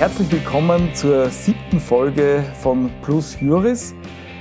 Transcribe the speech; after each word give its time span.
Herzlich 0.00 0.32
willkommen 0.32 0.94
zur 0.94 1.28
siebten 1.28 1.78
Folge 1.78 2.42
von 2.62 2.90
Plus 3.02 3.36
Juris. 3.38 3.94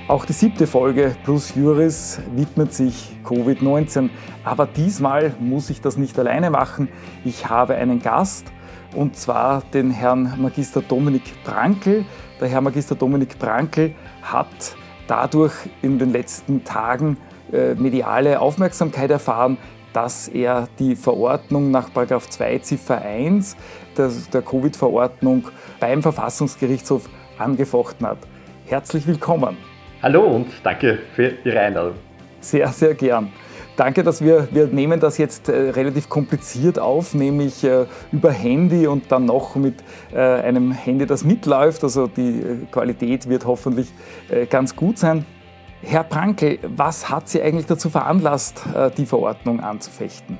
Auch 0.07 0.23
die 0.23 0.31
siebte 0.31 0.65
Folge 0.65 1.13
Plus 1.25 1.53
Juris 1.53 2.21
widmet 2.33 2.73
sich 2.73 3.09
Covid-19. 3.25 4.09
Aber 4.45 4.65
diesmal 4.67 5.35
muss 5.37 5.69
ich 5.69 5.81
das 5.81 5.97
nicht 5.97 6.17
alleine 6.17 6.49
machen. 6.49 6.87
Ich 7.25 7.49
habe 7.49 7.75
einen 7.75 8.01
Gast 8.01 8.45
und 8.95 9.17
zwar 9.17 9.61
den 9.73 9.91
Herrn 9.91 10.33
Magister 10.41 10.81
Dominik 10.81 11.43
Prankel. 11.43 12.05
Der 12.39 12.47
Herr 12.47 12.61
Magister 12.61 12.95
Dominik 12.95 13.37
Prankel 13.37 13.93
hat 14.21 14.77
dadurch 15.07 15.55
in 15.81 15.99
den 15.99 16.13
letzten 16.13 16.63
Tagen 16.63 17.17
äh, 17.51 17.75
mediale 17.75 18.39
Aufmerksamkeit 18.39 19.11
erfahren, 19.11 19.57
dass 19.93 20.27
er 20.27 20.67
die 20.77 20.95
Verordnung 20.95 21.71
nach 21.71 21.89
2 21.91 22.59
Ziffer 22.59 23.01
1 23.01 23.55
der, 23.97 24.11
der 24.33 24.41
Covid-Verordnung 24.41 25.47
beim 25.79 26.01
Verfassungsgerichtshof 26.01 27.09
angefochten 27.37 28.07
hat. 28.07 28.19
Herzlich 28.65 29.07
willkommen. 29.07 29.57
Hallo 30.01 30.23
und 30.23 30.47
danke 30.63 30.99
für 31.15 31.33
Ihre 31.43 31.59
Einladung. 31.59 31.95
Sehr, 32.39 32.67
sehr 32.69 32.93
gern. 32.93 33.31
Danke, 33.79 34.03
dass 34.03 34.21
wir, 34.21 34.49
wir 34.51 34.67
nehmen 34.67 34.99
das 34.99 35.17
jetzt 35.17 35.47
äh, 35.47 35.69
relativ 35.69 36.09
kompliziert 36.09 36.79
auf, 36.79 37.13
nämlich 37.13 37.63
äh, 37.63 37.85
über 38.11 38.29
Handy 38.29 38.87
und 38.87 39.09
dann 39.09 39.23
noch 39.23 39.55
mit 39.55 39.75
äh, 40.13 40.19
einem 40.19 40.73
Handy, 40.73 41.05
das 41.05 41.23
mitläuft. 41.23 41.81
Also 41.83 42.07
die 42.07 42.41
äh, 42.41 42.65
Qualität 42.71 43.29
wird 43.29 43.45
hoffentlich 43.45 43.87
äh, 44.29 44.45
ganz 44.47 44.75
gut 44.75 44.97
sein. 44.97 45.25
Herr 45.81 46.03
Prankel, 46.03 46.59
was 46.63 47.09
hat 47.09 47.29
Sie 47.29 47.41
eigentlich 47.41 47.65
dazu 47.65 47.89
veranlasst, 47.89 48.63
äh, 48.75 48.91
die 48.91 49.05
Verordnung 49.05 49.61
anzufechten? 49.61 50.37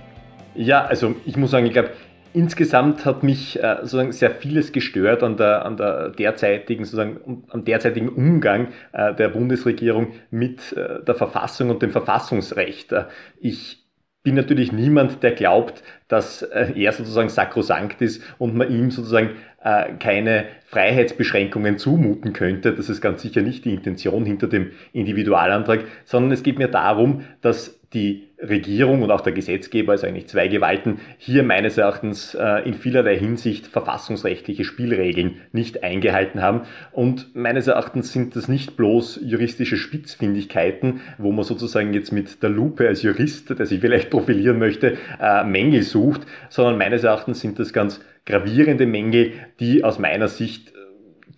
Ja, 0.54 0.84
also 0.84 1.16
ich 1.26 1.38
muss 1.38 1.52
sagen, 1.52 1.66
ich 1.66 1.74
glaube, 1.74 1.92
Insgesamt 2.32 3.06
hat 3.06 3.24
mich 3.24 3.58
äh, 3.58 3.78
sozusagen 3.82 4.12
sehr 4.12 4.30
vieles 4.30 4.72
gestört 4.72 5.24
an 5.24 5.36
der, 5.38 5.66
an 5.66 5.78
der 5.78 6.10
derzeitigen, 6.10 6.86
sozusagen, 6.86 7.44
am 7.50 7.66
derzeitigen 7.66 8.08
Umgang 8.08 8.68
äh, 8.92 9.16
der 9.16 9.30
Bundesregierung 9.30 10.14
mit 10.30 10.76
der 10.76 11.16
Verfassung 11.16 11.72
und 11.72 11.82
dem 11.82 11.90
Verfassungsrecht. 11.90 12.94
Ich 13.40 13.89
bin 14.24 14.36
natürlich 14.36 14.72
niemand, 14.72 15.24
der 15.24 15.32
glaubt, 15.32 15.84
dass 16.08 16.42
äh, 16.42 16.74
er 16.76 16.92
sozusagen 16.92 17.30
sakrosankt 17.30 18.02
ist 18.02 18.22
und 18.38 18.56
man 18.56 18.70
ihm 18.70 18.92
sozusagen 18.92 19.32
äh, 19.64 19.94
keine 19.94 20.46
Freiheitsbeschränkungen 20.66 21.78
zumuten 21.78 22.34
könnte. 22.34 22.74
Das 22.74 22.90
ist 22.90 23.02
ganz 23.02 23.22
sicher 23.22 23.42
nicht 23.42 23.66
die 23.66 23.74
Intention 23.74 24.26
hinter 24.26 24.48
dem 24.48 24.72
Individualantrag, 24.92 25.86
sondern 26.06 26.32
es 26.32 26.44
geht 26.44 26.60
mir 26.60 26.68
darum, 26.68 27.24
dass 27.42 27.79
die 27.94 28.28
Regierung 28.40 29.02
und 29.02 29.12
auch 29.12 29.22
der 29.22 29.34
Gesetzgeber, 29.34 29.94
also 29.94 30.06
eigentlich 30.06 30.28
zwei 30.28 30.48
Gewalten, 30.48 31.00
hier 31.18 31.44
meines 31.44 31.78
Erachtens 31.78 32.36
äh, 32.36 32.68
in 32.68 32.76
vielerlei 32.76 33.18
Hinsicht 33.18 33.68
verfassungsrechtliche 33.68 34.64
Spielregeln 34.64 35.42
nicht 35.52 35.84
eingehalten 35.84 36.42
haben. 36.42 36.62
Und 36.92 37.36
meines 37.36 37.68
Erachtens 37.68 38.14
sind 38.14 38.36
das 38.36 38.48
nicht 38.48 38.78
bloß 38.78 39.22
juristische 39.24 39.78
Spitzfindigkeiten, 39.78 41.02
wo 41.18 41.32
man 41.32 41.44
sozusagen 41.44 41.94
jetzt 41.94 42.12
mit 42.12 42.44
der 42.44 42.52
Lupe 42.52 42.88
als 42.88 43.02
Jurist, 43.02 43.50
der 43.50 43.66
sich 43.66 43.82
vielleicht 43.82 44.12
profilieren 44.12 44.60
möchte, 44.60 44.98
äh, 45.20 45.44
Mängel 45.44 45.82
sucht, 45.82 46.22
sondern 46.50 46.78
meines 46.78 47.04
Erachtens 47.04 47.42
sind 47.42 47.58
das 47.58 47.74
ganz 47.74 48.00
gravierende 48.26 48.86
Mängel, 48.86 49.34
die 49.60 49.84
aus 49.84 49.98
meiner 49.98 50.28
Sicht, 50.28 50.74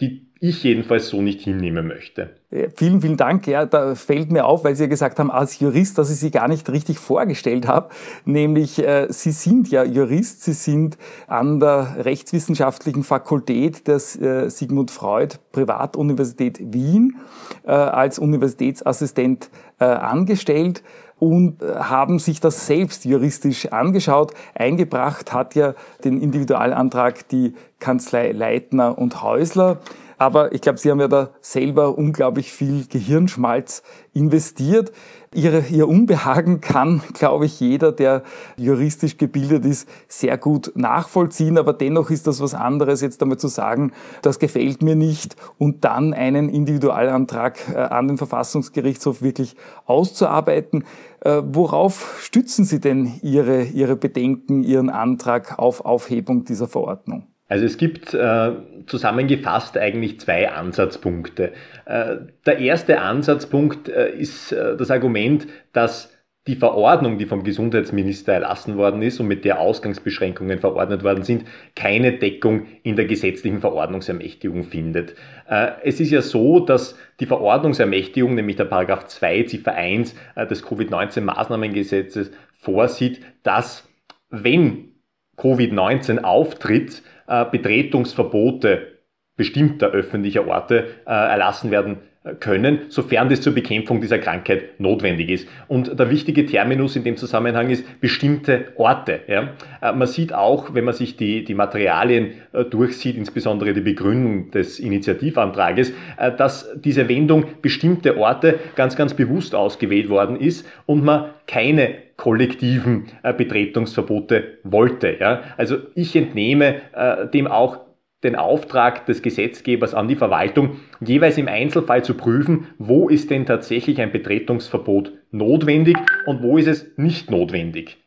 die 0.02 0.31
ich 0.44 0.64
jedenfalls 0.64 1.08
so 1.08 1.22
nicht 1.22 1.42
hinnehmen 1.42 1.88
möchte. 1.88 2.32
Vielen, 2.76 3.00
vielen 3.00 3.16
Dank. 3.16 3.46
Ja, 3.46 3.68
da 3.68 3.94
fällt 3.94 4.32
mir 4.32 4.46
auf, 4.46 4.64
weil 4.64 4.76
Sie 4.76 4.84
ja 4.84 4.90
gesagt 4.90 5.20
haben, 5.20 5.30
als 5.30 5.60
Jurist, 5.60 6.00
dass 6.00 6.10
ich 6.10 6.18
Sie 6.18 6.32
gar 6.32 6.48
nicht 6.48 6.68
richtig 6.70 6.98
vorgestellt 6.98 7.68
habe. 7.68 7.90
Nämlich, 8.26 8.80
äh, 8.80 9.06
Sie 9.10 9.32
sind 9.32 9.70
ja 9.70 9.84
Jurist, 9.84 10.44
Sie 10.44 10.54
sind 10.54 10.98
an 11.28 11.60
der 11.60 11.98
Rechtswissenschaftlichen 12.04 13.04
Fakultät 13.04 13.88
der 13.88 13.98
äh, 13.98 14.50
Sigmund 14.50 14.90
Freud 14.90 15.36
Privatuniversität 15.52 16.74
Wien 16.74 17.18
äh, 17.64 17.72
als 17.72 18.18
Universitätsassistent 18.18 19.52
äh, 19.80 19.86
angestellt 19.86 20.82
und 21.20 21.62
äh, 21.62 21.76
haben 21.76 22.18
sich 22.18 22.40
das 22.40 22.66
selbst 22.66 23.06
juristisch 23.06 23.68
angeschaut. 23.68 24.34
Eingebracht 24.56 25.32
hat 25.32 25.54
ja 25.54 25.76
den 26.04 26.20
Individualantrag 26.20 27.28
die 27.30 27.54
Kanzlei 27.80 28.32
Leitner 28.32 28.98
und 28.98 29.22
Häusler. 29.22 29.78
Aber 30.22 30.54
ich 30.54 30.62
glaube, 30.62 30.78
Sie 30.78 30.92
haben 30.92 31.00
ja 31.00 31.08
da 31.08 31.32
selber 31.42 31.98
unglaublich 31.98 32.52
viel 32.52 32.86
Gehirnschmalz 32.86 33.82
investiert. 34.14 34.92
Ihre, 35.34 35.64
ihr 35.72 35.88
Unbehagen 35.88 36.62
kann, 36.62 37.02
glaube 37.14 37.48
ich, 37.48 37.60
jeder, 37.60 37.92
der 37.92 38.22
juristisch 38.56 39.18
gebildet 39.18 39.66
ist, 39.66 39.90
sehr 40.08 40.38
gut 40.38 40.74
nachvollziehen. 40.76 41.58
Aber 41.58 41.74
dennoch 41.74 42.12
ist 42.12 42.28
das 42.28 42.40
was 42.40 42.54
anderes, 42.54 43.02
jetzt 43.02 43.24
einmal 43.24 43.40
zu 43.40 43.48
sagen, 43.48 43.94
das 44.22 44.38
gefällt 44.38 44.84
mir 44.84 44.96
nicht 44.96 45.36
und 45.58 45.86
dann 45.86 46.14
einen 46.14 46.50
Individualantrag 46.50 47.58
äh, 47.74 47.78
an 47.78 48.08
den 48.08 48.20
Verfassungsgerichtshof 48.20 49.24
wirklich 49.24 49.56
auszuarbeiten. 49.88 50.84
Äh, 51.22 51.42
worauf 51.48 52.20
stützen 52.22 52.64
Sie 52.64 52.80
denn 52.80 53.14
Ihre, 53.24 53.64
Ihre 53.64 53.96
Bedenken, 53.96 54.62
Ihren 54.62 54.92
Antrag 54.92 55.58
auf 55.58 55.84
Aufhebung 55.84 56.46
dieser 56.46 56.68
Verordnung? 56.68 57.31
Also 57.52 57.66
es 57.66 57.76
gibt 57.76 58.14
äh, 58.14 58.52
zusammengefasst 58.88 59.78
eigentlich 59.78 60.22
zwei 60.22 60.50
Ansatzpunkte. 60.50 61.52
Äh, 61.84 62.16
der 62.46 62.60
erste 62.60 63.02
Ansatzpunkt 63.02 63.90
äh, 63.90 64.10
ist 64.12 64.54
äh, 64.54 64.78
das 64.78 64.90
Argument, 64.90 65.48
dass 65.74 66.16
die 66.48 66.56
Verordnung, 66.56 67.18
die 67.18 67.26
vom 67.26 67.44
Gesundheitsminister 67.44 68.32
erlassen 68.32 68.78
worden 68.78 69.02
ist 69.02 69.20
und 69.20 69.28
mit 69.28 69.44
der 69.44 69.60
Ausgangsbeschränkungen 69.60 70.60
verordnet 70.60 71.04
worden 71.04 71.24
sind, 71.26 71.44
keine 71.76 72.14
Deckung 72.14 72.68
in 72.84 72.96
der 72.96 73.04
gesetzlichen 73.04 73.60
Verordnungsermächtigung 73.60 74.64
findet. 74.64 75.16
Äh, 75.50 75.72
es 75.84 76.00
ist 76.00 76.12
ja 76.12 76.22
so, 76.22 76.62
dass 76.62 76.98
die 77.20 77.26
Verordnungsermächtigung, 77.26 78.34
nämlich 78.34 78.56
der 78.56 78.66
Paragraph 78.66 79.08
2 79.08 79.44
Ziffer 79.44 79.74
1 79.74 80.16
äh, 80.36 80.48
des 80.48 80.66
Covid-19 80.66 81.20
Maßnahmengesetzes 81.20 82.32
vorsieht, 82.54 83.20
dass 83.44 83.90
wenn 84.30 84.94
Covid-19 85.36 86.20
auftritt, 86.20 87.04
Betretungsverbote 87.52 89.00
bestimmter 89.36 89.88
öffentlicher 89.88 90.48
Orte 90.48 90.88
äh, 91.06 91.12
erlassen 91.12 91.72
werden 91.72 92.00
können, 92.40 92.82
sofern 92.90 93.30
das 93.30 93.42
zur 93.42 93.56
Bekämpfung 93.56 94.00
dieser 94.00 94.20
Krankheit 94.20 94.80
notwendig 94.80 95.30
ist. 95.30 95.48
Und 95.68 95.98
der 96.00 96.12
wichtige 96.12 96.46
Terminus 96.46 96.96
in 96.96 97.04
dem 97.04 97.18
Zusammenhang 97.18 97.72
ist 97.72 98.00
bestimmte 98.00 98.74
Orte. 98.76 99.22
Ja. 99.28 99.54
Man 99.94 100.08
sieht 100.08 100.32
auch, 100.32 100.76
wenn 100.76 100.86
man 100.86 100.94
sich 100.94 101.18
die, 101.18 101.44
die 101.44 101.56
Materialien 101.56 102.34
durchsieht, 102.70 103.18
insbesondere 103.18 103.74
die 103.74 103.82
Begründung 103.82 104.52
des 104.52 104.80
Initiativantrages, 104.80 105.94
dass 106.38 106.70
diese 106.76 107.10
Wendung 107.10 107.46
bestimmte 107.64 108.16
Orte 108.18 108.60
ganz, 108.76 108.96
ganz 108.96 109.16
bewusst 109.16 109.56
ausgewählt 109.56 110.10
worden 110.10 110.40
ist 110.40 110.68
und 110.86 111.04
man 111.04 111.32
keine 111.48 111.96
kollektiven 112.18 113.08
äh, 113.24 113.34
Betretungsverbote 113.34 114.60
wollte. 114.64 115.18
Ja? 115.20 115.42
Also 115.58 115.78
ich 115.96 116.16
entnehme 116.16 116.76
äh, 116.94 117.28
dem 117.28 117.48
auch 117.48 117.80
den 118.24 118.36
Auftrag 118.36 119.06
des 119.06 119.22
Gesetzgebers 119.22 119.94
an 119.94 120.08
die 120.08 120.16
Verwaltung, 120.16 120.78
jeweils 121.00 121.38
im 121.38 121.48
Einzelfall 121.48 122.04
zu 122.04 122.14
prüfen, 122.14 122.68
wo 122.78 123.10
ist 123.10 123.30
denn 123.30 123.46
tatsächlich 123.46 124.00
ein 124.00 124.12
Betretungsverbot 124.12 125.14
notwendig 125.32 125.98
und 126.26 126.44
wo 126.44 126.58
ist 126.58 126.68
es 126.68 126.92
nicht 126.98 127.32
notwendig. 127.32 127.98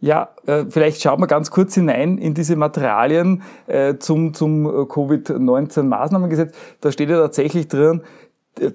Ja, 0.00 0.36
äh, 0.46 0.64
vielleicht 0.68 1.02
schauen 1.02 1.20
wir 1.20 1.26
ganz 1.26 1.50
kurz 1.50 1.74
hinein 1.74 2.18
in 2.18 2.32
diese 2.32 2.54
Materialien 2.54 3.42
äh, 3.66 3.96
zum, 3.98 4.32
zum 4.32 4.64
äh, 4.64 4.68
Covid-19-Maßnahmengesetz. 4.84 6.54
Da 6.80 6.92
steht 6.92 7.10
ja 7.10 7.18
tatsächlich 7.18 7.66
drin, 7.66 8.02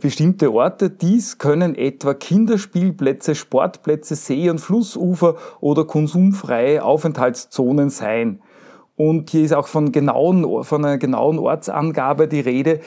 bestimmte 0.01 0.51
Orte. 0.51 0.89
Dies 0.89 1.37
können 1.37 1.75
etwa 1.75 2.13
Kinderspielplätze, 2.13 3.35
Sportplätze, 3.35 4.15
See- 4.15 4.49
und 4.49 4.59
Flussufer 4.59 5.35
oder 5.61 5.85
konsumfreie 5.85 6.83
Aufenthaltszonen 6.83 7.89
sein. 7.89 8.41
Und 8.95 9.29
hier 9.29 9.43
ist 9.43 9.53
auch 9.53 9.67
von, 9.67 9.91
genauen, 9.91 10.63
von 10.63 10.85
einer 10.85 10.97
genauen 10.97 11.39
Ortsangabe 11.39 12.27
die 12.27 12.39
Rede. 12.39 12.79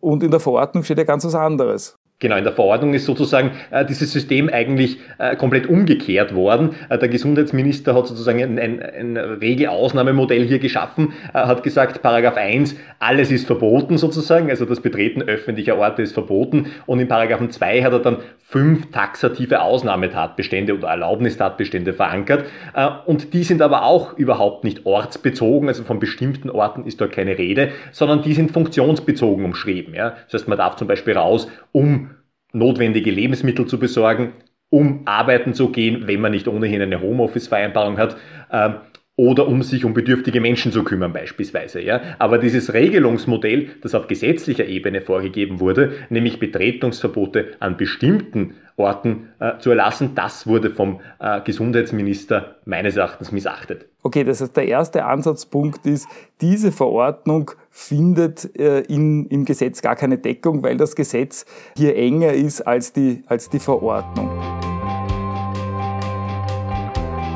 Und 0.00 0.22
in 0.22 0.30
der 0.30 0.40
Verordnung 0.40 0.82
steht 0.82 0.98
ja 0.98 1.04
ganz 1.04 1.24
was 1.24 1.34
anderes. 1.34 1.98
Genau, 2.22 2.36
in 2.36 2.44
der 2.44 2.52
Verordnung 2.52 2.94
ist 2.94 3.04
sozusagen 3.04 3.50
äh, 3.72 3.84
dieses 3.84 4.12
System 4.12 4.48
eigentlich 4.48 5.00
äh, 5.18 5.34
komplett 5.34 5.66
umgekehrt 5.66 6.32
worden. 6.32 6.76
Äh, 6.88 6.96
der 6.96 7.08
Gesundheitsminister 7.08 7.96
hat 7.96 8.06
sozusagen 8.06 8.40
ein, 8.40 8.60
ein, 8.60 8.80
ein 8.80 9.16
Regelausnahmemodell 9.16 10.46
hier 10.46 10.60
geschaffen, 10.60 11.14
äh, 11.34 11.38
hat 11.38 11.64
gesagt, 11.64 12.00
Paragraph 12.00 12.36
1, 12.36 12.76
alles 13.00 13.32
ist 13.32 13.48
verboten 13.48 13.98
sozusagen, 13.98 14.50
also 14.50 14.64
das 14.66 14.78
Betreten 14.78 15.22
öffentlicher 15.22 15.76
Orte 15.76 16.02
ist 16.02 16.12
verboten 16.12 16.66
und 16.86 17.00
in 17.00 17.08
Paragraphen 17.08 17.50
2 17.50 17.82
hat 17.82 17.92
er 17.92 17.98
dann 17.98 18.18
fünf 18.38 18.92
taxative 18.92 19.60
Ausnahmetatbestände 19.60 20.74
oder 20.74 20.90
Erlaubnistatbestände 20.90 21.92
verankert 21.92 22.44
äh, 22.74 22.88
und 23.04 23.34
die 23.34 23.42
sind 23.42 23.62
aber 23.62 23.82
auch 23.82 24.16
überhaupt 24.16 24.62
nicht 24.62 24.86
ortsbezogen, 24.86 25.66
also 25.66 25.82
von 25.82 25.98
bestimmten 25.98 26.50
Orten 26.50 26.84
ist 26.84 27.00
dort 27.00 27.10
keine 27.10 27.36
Rede, 27.36 27.70
sondern 27.90 28.22
die 28.22 28.34
sind 28.34 28.52
funktionsbezogen 28.52 29.44
umschrieben. 29.44 29.92
Ja? 29.92 30.10
Das 30.26 30.42
heißt, 30.42 30.48
man 30.48 30.58
darf 30.58 30.76
zum 30.76 30.86
Beispiel 30.86 31.16
raus, 31.16 31.48
um 31.72 32.10
notwendige 32.52 33.10
Lebensmittel 33.10 33.66
zu 33.66 33.78
besorgen, 33.78 34.32
um 34.70 35.02
arbeiten 35.04 35.54
zu 35.54 35.70
gehen, 35.70 36.06
wenn 36.06 36.20
man 36.20 36.32
nicht 36.32 36.48
ohnehin 36.48 36.82
eine 36.82 37.00
Homeoffice-Vereinbarung 37.00 37.98
hat. 37.98 38.16
Ähm, 38.50 38.76
oder 39.16 39.46
um 39.46 39.62
sich 39.62 39.84
um 39.84 39.92
bedürftige 39.92 40.40
Menschen 40.40 40.72
zu 40.72 40.84
kümmern 40.84 41.12
beispielsweise. 41.12 42.00
Aber 42.18 42.38
dieses 42.38 42.72
Regelungsmodell, 42.72 43.68
das 43.82 43.94
auf 43.94 44.08
gesetzlicher 44.08 44.64
Ebene 44.64 45.02
vorgegeben 45.02 45.60
wurde, 45.60 45.92
nämlich 46.08 46.38
Betretungsverbote 46.38 47.52
an 47.60 47.76
bestimmten 47.76 48.54
Orten 48.76 49.28
äh, 49.38 49.58
zu 49.58 49.70
erlassen, 49.70 50.14
das 50.14 50.46
wurde 50.46 50.70
vom 50.70 51.00
äh, 51.18 51.42
Gesundheitsminister 51.42 52.56
meines 52.64 52.96
Erachtens 52.96 53.32
missachtet. 53.32 53.86
Okay, 54.02 54.24
das 54.24 54.40
heißt, 54.40 54.56
der 54.56 54.66
erste 54.66 55.04
Ansatzpunkt 55.04 55.84
ist, 55.84 56.08
diese 56.40 56.72
Verordnung 56.72 57.50
findet 57.72 58.56
äh, 58.58 58.80
in, 58.82 59.26
im 59.26 59.44
Gesetz 59.44 59.80
gar 59.82 59.96
keine 59.96 60.18
Deckung, 60.18 60.62
weil 60.62 60.76
das 60.76 60.94
Gesetz 60.94 61.46
hier 61.76 61.96
enger 61.96 62.34
ist 62.34 62.60
als 62.60 62.92
die, 62.92 63.24
als 63.26 63.48
die 63.48 63.58
Verordnung. 63.58 64.61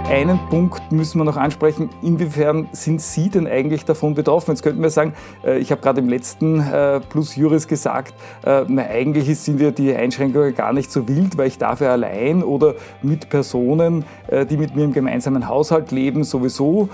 Einen 0.08 0.38
Punkt 0.50 0.92
müssen 0.92 1.18
wir 1.18 1.24
noch 1.24 1.36
ansprechen. 1.36 1.90
Inwiefern 2.00 2.68
sind 2.70 3.02
Sie 3.02 3.28
denn 3.28 3.48
eigentlich 3.48 3.84
davon 3.84 4.14
betroffen? 4.14 4.52
Jetzt 4.52 4.62
könnten 4.62 4.80
wir 4.80 4.90
sagen, 4.90 5.14
äh, 5.44 5.58
ich 5.58 5.72
habe 5.72 5.82
gerade 5.82 6.00
im 6.00 6.08
letzten 6.08 6.60
äh, 6.60 7.00
Plus 7.00 7.34
Juris 7.34 7.66
gesagt, 7.66 8.14
äh, 8.44 8.64
na, 8.68 8.82
eigentlich 8.82 9.36
sind 9.36 9.60
ja 9.60 9.72
die 9.72 9.92
Einschränkungen 9.92 10.54
gar 10.54 10.72
nicht 10.72 10.92
so 10.92 11.08
wild, 11.08 11.36
weil 11.36 11.48
ich 11.48 11.58
darf 11.58 11.80
ja 11.80 11.90
allein 11.90 12.44
oder 12.44 12.74
mit 13.02 13.28
Personen, 13.28 14.04
die 14.50 14.56
mit 14.56 14.76
mir 14.76 14.84
im 14.84 14.92
gemeinsamen 14.92 15.48
Haushalt 15.48 15.90
leben, 15.90 16.24
sowieso 16.24 16.88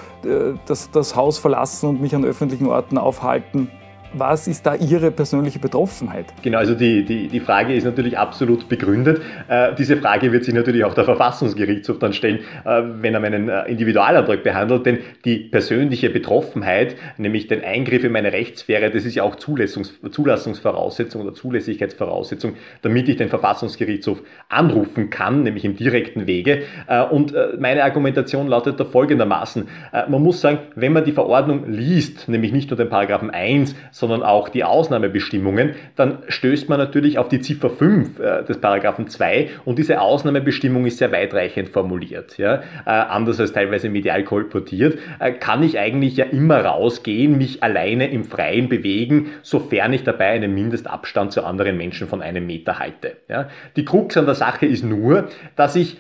das, 0.67 0.91
das 0.91 1.17
Haus 1.17 1.39
verlassen 1.39 1.89
und 1.89 2.01
mich 2.01 2.15
an 2.15 2.25
öffentlichen 2.25 2.67
Orten 2.67 2.99
aufhalten. 2.99 3.71
Was 4.15 4.47
ist 4.47 4.67
da 4.67 4.75
Ihre 4.75 5.11
persönliche 5.11 5.59
Betroffenheit? 5.59 6.27
Genau, 6.43 6.59
also 6.59 6.75
die, 6.75 7.05
die, 7.05 7.29
die 7.29 7.41
Frage 7.41 7.75
ist 7.75 7.85
natürlich 7.85 8.19
absolut 8.19 8.69
begründet. 8.69 9.23
Äh, 9.49 9.75
diese 9.75 9.97
Frage 9.97 10.33
wird 10.33 10.45
sich 10.45 10.53
natürlich 10.55 10.85
auch 10.85 10.95
der 10.95 11.05
Verfassungsgerichtshof 11.05 11.99
dann 11.99 12.13
stellen, 12.13 12.41
äh, 12.65 12.83
wenn 13.01 13.15
er 13.15 13.21
meinen 13.21 13.49
äh, 13.49 13.63
Individualantrag 13.71 14.43
behandelt, 14.43 14.85
denn 14.85 14.99
die 15.25 15.39
persönliche 15.39 16.11
Betroffenheit, 16.11 16.97
nämlich 17.17 17.49
den 17.49 17.65
Eingriff 17.65 18.05
in 18.05 18.13
meine 18.13 18.33
Rechtssphäre, 18.33 18.91
das 18.91 19.05
ist 19.05 19.15
ja 19.15 19.23
auch 19.23 19.37
Zulassungs 19.37 19.93
Zulassungsvoraussetzung 20.11 21.23
oder 21.23 21.35
Zulässigkeitsvoraussetzung, 21.35 22.55
damit 22.83 23.09
ich 23.09 23.17
den 23.17 23.29
Verfassungsgerichtshof 23.29 24.23
anrufen 24.49 25.11
kann, 25.11 25.43
nämlich 25.43 25.65
im 25.65 25.77
direkten 25.77 26.27
Wege. 26.27 26.63
Äh, 26.87 27.03
und 27.03 27.35
äh, 27.35 27.57
meine 27.59 27.85
Argumentation 27.85 28.49
lautet 28.49 28.79
da 28.79 28.85
folgendermaßen. 28.85 29.69
Äh, 29.93 30.09
man 30.09 30.23
muss 30.23 30.41
sagen, 30.41 30.59
wenn 30.75 30.93
man 30.93 31.05
die 31.05 31.13
Verordnung 31.13 31.71
liest, 31.71 32.29
nämlich 32.29 32.53
nicht 32.53 32.71
nur 32.71 32.77
den 32.77 32.89
Paragraphen 32.89 33.31
1, 33.31 33.75
sondern 34.03 34.25
auch 34.25 34.49
die 34.49 34.65
Ausnahmebestimmungen, 34.65 35.77
dann 35.95 36.25
stößt 36.27 36.69
man 36.69 36.81
natürlich 36.81 37.19
auf 37.19 37.29
die 37.29 37.41
Ziffer 37.41 37.71
5 37.71 38.19
äh, 38.19 38.43
des 38.43 38.61
Paragraphen 38.61 39.07
2 39.07 39.51
und 39.65 39.79
diese 39.79 40.01
Ausnahmebestimmung 40.01 40.87
ist 40.87 40.99
sehr 40.99 41.13
weitreichend 41.13 41.69
formuliert. 41.69 42.37
Ja? 42.37 42.63
Äh, 42.85 42.91
anders 42.91 43.39
als 43.39 43.53
teilweise 43.53 43.89
medial 43.91 44.25
kolportiert, 44.25 44.99
äh, 45.21 45.31
kann 45.31 45.63
ich 45.63 45.79
eigentlich 45.79 46.17
ja 46.17 46.25
immer 46.25 46.65
rausgehen, 46.65 47.39
mich 47.39 47.63
alleine 47.63 48.11
im 48.11 48.25
Freien 48.25 48.69
bewegen, 48.69 49.29
sofern 49.43 49.93
ich 49.93 50.03
dabei 50.03 50.31
einen 50.31 50.53
Mindestabstand 50.53 51.31
zu 51.31 51.45
anderen 51.45 51.77
Menschen 51.77 52.09
von 52.09 52.23
einem 52.23 52.45
Meter 52.45 52.81
halte. 52.81 53.19
Ja? 53.29 53.51
Die 53.77 53.85
Krux 53.85 54.17
an 54.17 54.27
der 54.27 54.35
Sache 54.35 54.67
ist 54.67 54.83
nur, 54.83 55.29
dass 55.55 55.77
ich 55.77 55.97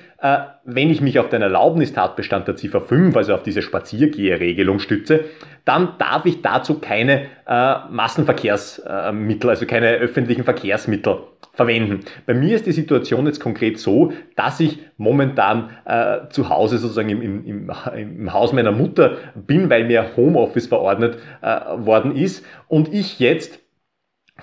wenn 0.64 0.90
ich 0.90 1.00
mich 1.00 1.18
auf 1.18 1.28
den 1.28 1.42
Erlaubnistatbestand 1.42 2.46
der 2.46 2.56
Ziffer 2.56 2.80
5, 2.80 3.16
also 3.16 3.34
auf 3.34 3.42
diese 3.42 3.60
Spaziergeherregelung 3.60 4.78
stütze, 4.78 5.24
dann 5.64 5.94
darf 5.98 6.26
ich 6.26 6.42
dazu 6.42 6.78
keine 6.78 7.26
äh, 7.46 7.74
Massenverkehrsmittel, 7.90 9.50
also 9.50 9.66
keine 9.66 9.88
öffentlichen 9.94 10.44
Verkehrsmittel 10.44 11.18
verwenden. 11.52 12.00
Bei 12.26 12.34
mir 12.34 12.54
ist 12.56 12.66
die 12.66 12.72
Situation 12.72 13.26
jetzt 13.26 13.40
konkret 13.40 13.78
so, 13.78 14.12
dass 14.36 14.60
ich 14.60 14.78
momentan 14.96 15.70
äh, 15.84 16.28
zu 16.30 16.48
Hause 16.48 16.78
sozusagen 16.78 17.10
im, 17.10 17.44
im, 17.44 17.72
im, 17.94 18.32
Haus 18.32 18.52
meiner 18.52 18.72
Mutter 18.72 19.18
bin, 19.34 19.68
weil 19.68 19.84
mir 19.84 20.16
Homeoffice 20.16 20.68
verordnet 20.68 21.18
äh, 21.42 21.60
worden 21.76 22.16
ist 22.16 22.44
und 22.68 22.92
ich 22.92 23.18
jetzt 23.18 23.60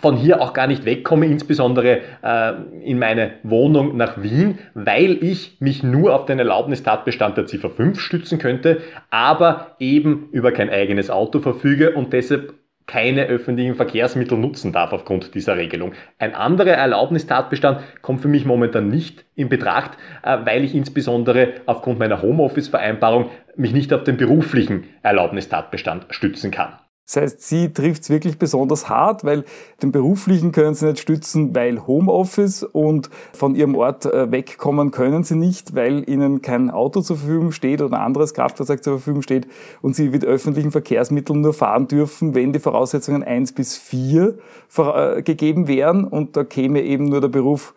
von 0.02 0.16
hier 0.16 0.42
auch 0.42 0.54
gar 0.54 0.68
nicht 0.68 0.86
wegkomme, 0.86 1.26
insbesondere 1.26 2.00
äh, 2.22 2.54
in 2.84 3.00
meine 3.00 3.32
Wohnung 3.44 3.98
nach 3.98 4.22
Wien, 4.22 4.60
weil 4.74 5.24
ich 5.24 5.58
mich 5.60 5.84
nur 5.84 6.16
auf 6.16 6.26
den 6.26 6.40
Erlaubnistatbestand 6.40 7.38
der 7.38 7.46
Ziffer 7.46 7.70
5 7.70 8.00
stützen 8.00 8.40
könnte, 8.40 8.82
aber 9.10 9.76
eben 9.80 10.30
über 10.32 10.52
kein 10.52 10.70
eigenes 10.70 11.10
Auto 11.10 11.40
verfüge 11.40 11.92
und 11.92 12.14
deshalb 12.14 12.54
keine 12.90 13.28
öffentlichen 13.28 13.76
Verkehrsmittel 13.76 14.36
nutzen 14.36 14.74
darf 14.74 14.94
aufgrund 14.94 15.36
dieser 15.36 15.58
Regelung. 15.58 15.94
Ein 16.18 16.34
anderer 16.34 16.72
Erlaubnistatbestand 16.72 17.82
kommt 18.02 18.22
für 18.22 18.28
mich 18.28 18.46
momentan 18.46 18.88
nicht 18.88 19.26
in 19.36 19.48
Betracht, 19.48 19.92
äh, 20.24 20.40
weil 20.44 20.64
ich 20.64 20.74
insbesondere 20.74 21.54
aufgrund 21.68 22.00
meiner 22.00 22.24
Homeoffice-Vereinbarung 22.24 23.30
mich 23.56 23.74
nicht 23.74 23.94
auf 23.94 24.04
den 24.04 24.18
beruflichen 24.18 24.86
Erlaubnistatbestand 25.04 26.08
stützen 26.10 26.50
kann. 26.50 26.80
Das 27.10 27.24
heißt, 27.24 27.42
sie 27.42 27.74
trifft 27.74 28.04
es 28.04 28.12
wirklich 28.12 28.38
besonders 28.38 28.88
hart, 28.88 29.24
weil 29.24 29.44
den 29.82 29.92
beruflichen 29.92 30.52
können 30.52 30.76
sie 30.76 30.86
nicht 30.86 31.00
stützen, 31.00 31.56
weil 31.56 31.88
Homeoffice 31.88 32.62
und 32.62 33.10
von 33.34 33.56
ihrem 33.56 33.74
Ort 33.74 34.06
äh, 34.06 34.32
wegkommen 34.32 34.92
können 34.92 35.24
sie 35.24 35.34
nicht, 35.34 35.74
weil 35.74 36.08
ihnen 36.08 36.44
kein 36.44 36.70
Auto 36.70 37.02
zur 37.02 37.18
Verfügung 37.18 37.52
steht 37.52 37.82
oder 37.82 37.98
ein 37.98 38.04
anderes 38.04 38.36
Kraftfahrzeug 38.36 38.84
zur 38.84 39.00
Verfügung 39.00 39.24
steht 39.24 39.48
und 39.82 39.96
sie 39.96 40.10
mit 40.10 40.24
öffentlichen 40.24 40.70
Verkehrsmitteln 40.70 41.42
nur 41.42 41.56
fahren 41.56 41.88
dürfen, 41.88 42.36
wenn 42.36 42.54
die 42.54 42.60
Voraussetzungen 42.60 43.24
eins 43.24 43.54
bis 43.54 43.76
vier 43.76 44.38
äh, 44.78 45.24
gegeben 45.24 45.68
wären 45.68 46.04
und 46.04 46.38
da 46.38 46.44
käme 46.44 46.84
eben 46.84 47.06
nur 47.06 47.22
der 47.22 47.30
Beruf 47.30 47.74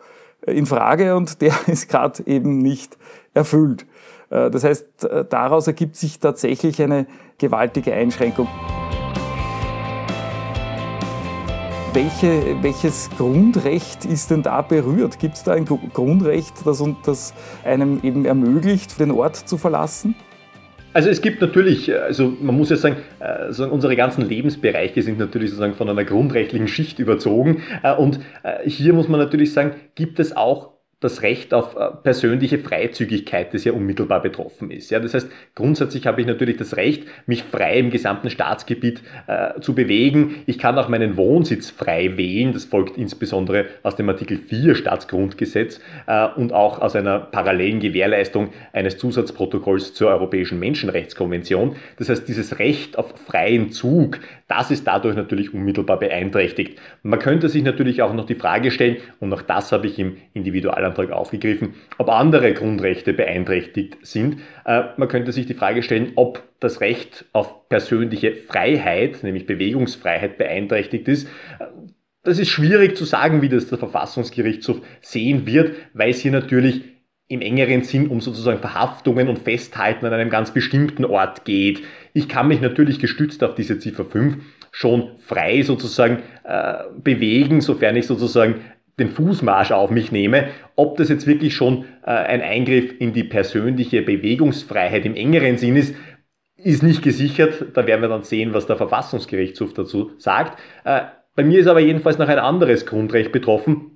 äh, 0.46 0.52
in 0.52 0.66
Frage 0.66 1.16
und 1.16 1.40
der 1.40 1.54
ist 1.68 1.88
gerade 1.88 2.22
eben 2.26 2.58
nicht 2.58 2.98
erfüllt. 3.32 3.86
Das 4.28 4.64
heißt, 4.64 5.08
daraus 5.28 5.66
ergibt 5.66 5.94
sich 5.96 6.18
tatsächlich 6.18 6.80
eine 6.80 7.06
gewaltige 7.36 7.92
Einschränkung. 7.92 8.48
Welche, 11.94 12.56
welches 12.62 13.10
Grundrecht 13.18 14.06
ist 14.06 14.30
denn 14.30 14.42
da 14.42 14.62
berührt? 14.62 15.18
Gibt 15.18 15.34
es 15.34 15.42
da 15.42 15.52
ein 15.52 15.66
Grundrecht, 15.66 16.54
das, 16.64 16.82
das 17.04 17.34
einem 17.66 18.00
eben 18.02 18.24
ermöglicht, 18.24 18.98
den 18.98 19.10
Ort 19.10 19.36
zu 19.36 19.58
verlassen? 19.58 20.14
Also 20.94 21.10
es 21.10 21.20
gibt 21.20 21.42
natürlich, 21.42 21.94
also 21.94 22.32
man 22.40 22.56
muss 22.56 22.70
ja 22.70 22.76
sagen, 22.76 22.96
also 23.20 23.68
unsere 23.68 23.94
ganzen 23.94 24.26
Lebensbereiche 24.26 25.02
sind 25.02 25.18
natürlich 25.18 25.50
sozusagen 25.50 25.74
von 25.74 25.90
einer 25.90 26.04
grundrechtlichen 26.04 26.66
Schicht 26.66 26.98
überzogen. 26.98 27.62
Äh, 27.82 27.94
und 27.94 28.20
äh, 28.42 28.68
hier 28.68 28.94
muss 28.94 29.08
man 29.08 29.20
natürlich 29.20 29.52
sagen, 29.52 29.72
gibt 29.94 30.18
es 30.18 30.34
auch 30.34 30.71
das 31.02 31.22
Recht 31.22 31.52
auf 31.52 31.76
äh, 31.76 31.90
persönliche 32.02 32.58
Freizügigkeit, 32.58 33.52
das 33.52 33.64
ja 33.64 33.72
unmittelbar 33.72 34.22
betroffen 34.22 34.70
ist. 34.70 34.90
Ja, 34.90 35.00
das 35.00 35.14
heißt, 35.14 35.30
grundsätzlich 35.54 36.06
habe 36.06 36.20
ich 36.20 36.26
natürlich 36.26 36.56
das 36.56 36.76
Recht, 36.76 37.04
mich 37.26 37.42
frei 37.42 37.78
im 37.78 37.90
gesamten 37.90 38.30
Staatsgebiet 38.30 39.02
äh, 39.26 39.60
zu 39.60 39.74
bewegen. 39.74 40.42
Ich 40.46 40.58
kann 40.58 40.78
auch 40.78 40.88
meinen 40.88 41.16
Wohnsitz 41.16 41.70
frei 41.70 42.16
wählen. 42.16 42.52
Das 42.52 42.64
folgt 42.64 42.96
insbesondere 42.96 43.66
aus 43.82 43.96
dem 43.96 44.08
Artikel 44.08 44.38
4 44.38 44.74
Staatsgrundgesetz 44.74 45.80
äh, 46.06 46.28
und 46.36 46.52
auch 46.52 46.80
aus 46.80 46.96
einer 46.96 47.18
parallelen 47.18 47.80
Gewährleistung 47.80 48.50
eines 48.72 48.98
Zusatzprotokolls 48.98 49.94
zur 49.94 50.10
Europäischen 50.10 50.58
Menschenrechtskonvention. 50.58 51.76
Das 51.98 52.08
heißt, 52.08 52.28
dieses 52.28 52.58
Recht 52.58 52.98
auf 52.98 53.14
freien 53.26 53.72
Zug, 53.72 54.20
das 54.52 54.70
ist 54.70 54.86
dadurch 54.86 55.16
natürlich 55.16 55.54
unmittelbar 55.54 55.98
beeinträchtigt. 55.98 56.78
Man 57.02 57.18
könnte 57.18 57.48
sich 57.48 57.62
natürlich 57.62 58.02
auch 58.02 58.12
noch 58.12 58.26
die 58.26 58.34
Frage 58.34 58.70
stellen, 58.70 58.98
und 59.18 59.32
auch 59.32 59.40
das 59.40 59.72
habe 59.72 59.86
ich 59.86 59.98
im 59.98 60.18
Individual 60.34 60.84
Antrag 60.84 61.10
aufgegriffen, 61.10 61.72
ob 61.96 62.10
andere 62.10 62.52
Grundrechte 62.52 63.14
beeinträchtigt 63.14 63.96
sind. 64.02 64.40
Äh, 64.66 64.82
man 64.98 65.08
könnte 65.08 65.32
sich 65.32 65.46
die 65.46 65.54
Frage 65.54 65.82
stellen, 65.82 66.12
ob 66.16 66.42
das 66.60 66.82
Recht 66.82 67.24
auf 67.32 67.66
persönliche 67.70 68.34
Freiheit, 68.34 69.22
nämlich 69.22 69.46
Bewegungsfreiheit, 69.46 70.36
beeinträchtigt 70.36 71.08
ist. 71.08 71.28
Das 72.22 72.38
ist 72.38 72.50
schwierig 72.50 72.94
zu 72.94 73.06
sagen, 73.06 73.40
wie 73.40 73.48
das 73.48 73.68
der 73.68 73.78
Verfassungsgerichtshof 73.78 74.82
sehen 75.00 75.46
wird, 75.46 75.72
weil 75.94 76.10
es 76.10 76.20
hier 76.20 76.30
natürlich 76.30 76.82
im 77.32 77.40
engeren 77.40 77.82
Sinn 77.82 78.08
um 78.08 78.20
sozusagen 78.20 78.58
Verhaftungen 78.58 79.28
und 79.28 79.38
Festhalten 79.38 80.04
an 80.04 80.12
einem 80.12 80.28
ganz 80.28 80.52
bestimmten 80.52 81.06
Ort 81.06 81.46
geht. 81.46 81.82
Ich 82.14 82.28
kann 82.28 82.48
mich 82.48 82.60
natürlich 82.60 82.98
gestützt 82.98 83.42
auf 83.42 83.54
diese 83.54 83.78
Ziffer 83.78 84.04
5 84.04 84.36
schon 84.70 85.18
frei 85.18 85.62
sozusagen 85.62 86.22
äh, 86.44 86.74
bewegen, 87.02 87.60
sofern 87.60 87.96
ich 87.96 88.06
sozusagen 88.06 88.56
den 88.98 89.10
Fußmarsch 89.10 89.72
auf 89.72 89.90
mich 89.90 90.12
nehme, 90.12 90.48
ob 90.76 90.96
das 90.96 91.08
jetzt 91.08 91.26
wirklich 91.26 91.54
schon 91.54 91.84
äh, 92.04 92.10
ein 92.10 92.42
Eingriff 92.42 92.92
in 93.00 93.12
die 93.12 93.24
persönliche 93.24 94.02
Bewegungsfreiheit 94.02 95.06
im 95.06 95.14
engeren 95.14 95.56
Sinn 95.56 95.76
ist, 95.76 95.94
ist 96.56 96.82
nicht 96.82 97.02
gesichert. 97.02 97.66
Da 97.74 97.86
werden 97.86 98.02
wir 98.02 98.08
dann 98.08 98.22
sehen, 98.22 98.54
was 98.54 98.66
der 98.66 98.76
Verfassungsgerichtshof 98.76 99.72
dazu 99.74 100.12
sagt. 100.18 100.58
Äh, 100.84 101.02
bei 101.34 101.44
mir 101.44 101.60
ist 101.60 101.66
aber 101.66 101.80
jedenfalls 101.80 102.18
noch 102.18 102.28
ein 102.28 102.38
anderes 102.38 102.84
Grundrecht 102.84 103.32
betroffen, 103.32 103.91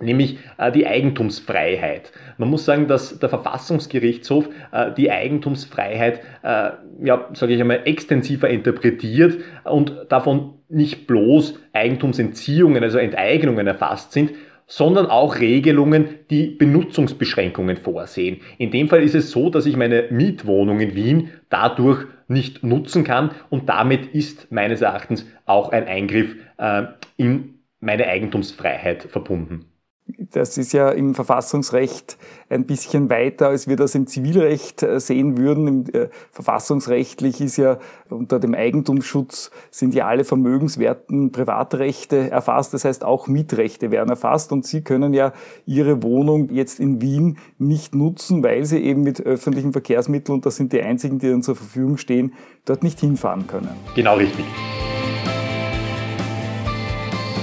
nämlich 0.00 0.38
äh, 0.58 0.70
die 0.72 0.86
Eigentumsfreiheit. 0.86 2.12
Man 2.38 2.50
muss 2.50 2.64
sagen, 2.64 2.86
dass 2.86 3.18
der 3.18 3.28
Verfassungsgerichtshof 3.28 4.48
äh, 4.72 4.92
die 4.92 5.10
Eigentumsfreiheit, 5.10 6.20
äh, 6.42 6.70
ja, 7.02 7.28
sage 7.32 7.54
ich 7.54 7.60
einmal, 7.60 7.82
extensiver 7.84 8.48
interpretiert 8.48 9.38
und 9.64 10.06
davon 10.08 10.54
nicht 10.68 11.06
bloß 11.06 11.58
Eigentumsentziehungen, 11.72 12.82
also 12.82 12.98
Enteignungen 12.98 13.66
erfasst 13.66 14.12
sind, 14.12 14.32
sondern 14.66 15.06
auch 15.06 15.38
Regelungen, 15.38 16.08
die 16.28 16.48
Benutzungsbeschränkungen 16.48 17.76
vorsehen. 17.76 18.40
In 18.58 18.72
dem 18.72 18.88
Fall 18.88 19.02
ist 19.02 19.14
es 19.14 19.30
so, 19.30 19.48
dass 19.48 19.64
ich 19.64 19.76
meine 19.76 20.06
Mietwohnung 20.10 20.80
in 20.80 20.96
Wien 20.96 21.30
dadurch 21.50 22.06
nicht 22.28 22.64
nutzen 22.64 23.04
kann 23.04 23.30
und 23.48 23.68
damit 23.68 24.06
ist 24.06 24.50
meines 24.50 24.82
Erachtens 24.82 25.24
auch 25.44 25.70
ein 25.70 25.86
Eingriff 25.86 26.34
äh, 26.58 26.82
in 27.16 27.60
meine 27.78 28.08
Eigentumsfreiheit 28.08 29.04
verbunden. 29.04 29.66
Das 30.08 30.56
ist 30.56 30.72
ja 30.72 30.90
im 30.90 31.16
Verfassungsrecht 31.16 32.16
ein 32.48 32.64
bisschen 32.64 33.10
weiter, 33.10 33.48
als 33.48 33.66
wir 33.66 33.74
das 33.74 33.94
im 33.96 34.06
Zivilrecht 34.06 34.84
äh, 34.84 35.00
sehen 35.00 35.36
würden. 35.36 35.92
Äh, 35.92 36.08
verfassungsrechtlich 36.30 37.40
ist 37.40 37.56
ja 37.56 37.78
unter 38.08 38.38
dem 38.38 38.54
Eigentumsschutz 38.54 39.50
sind 39.70 39.94
ja 39.94 40.06
alle 40.06 40.22
vermögenswerten 40.24 41.32
Privatrechte 41.32 42.30
erfasst. 42.30 42.72
Das 42.72 42.84
heißt, 42.84 43.04
auch 43.04 43.26
Mietrechte 43.26 43.90
werden 43.90 44.10
erfasst 44.10 44.52
und 44.52 44.64
Sie 44.64 44.82
können 44.82 45.12
ja 45.12 45.32
Ihre 45.66 46.02
Wohnung 46.04 46.50
jetzt 46.50 46.78
in 46.78 47.00
Wien 47.00 47.38
nicht 47.58 47.94
nutzen, 47.96 48.44
weil 48.44 48.64
Sie 48.64 48.78
eben 48.78 49.02
mit 49.02 49.20
öffentlichen 49.20 49.72
Verkehrsmitteln, 49.72 50.36
und 50.36 50.46
das 50.46 50.54
sind 50.54 50.72
die 50.72 50.82
einzigen, 50.82 51.18
die 51.18 51.30
dann 51.30 51.42
zur 51.42 51.56
Verfügung 51.56 51.96
stehen, 51.96 52.34
dort 52.64 52.84
nicht 52.84 53.00
hinfahren 53.00 53.48
können. 53.48 53.70
Genau 53.96 54.16
richtig. 54.16 54.44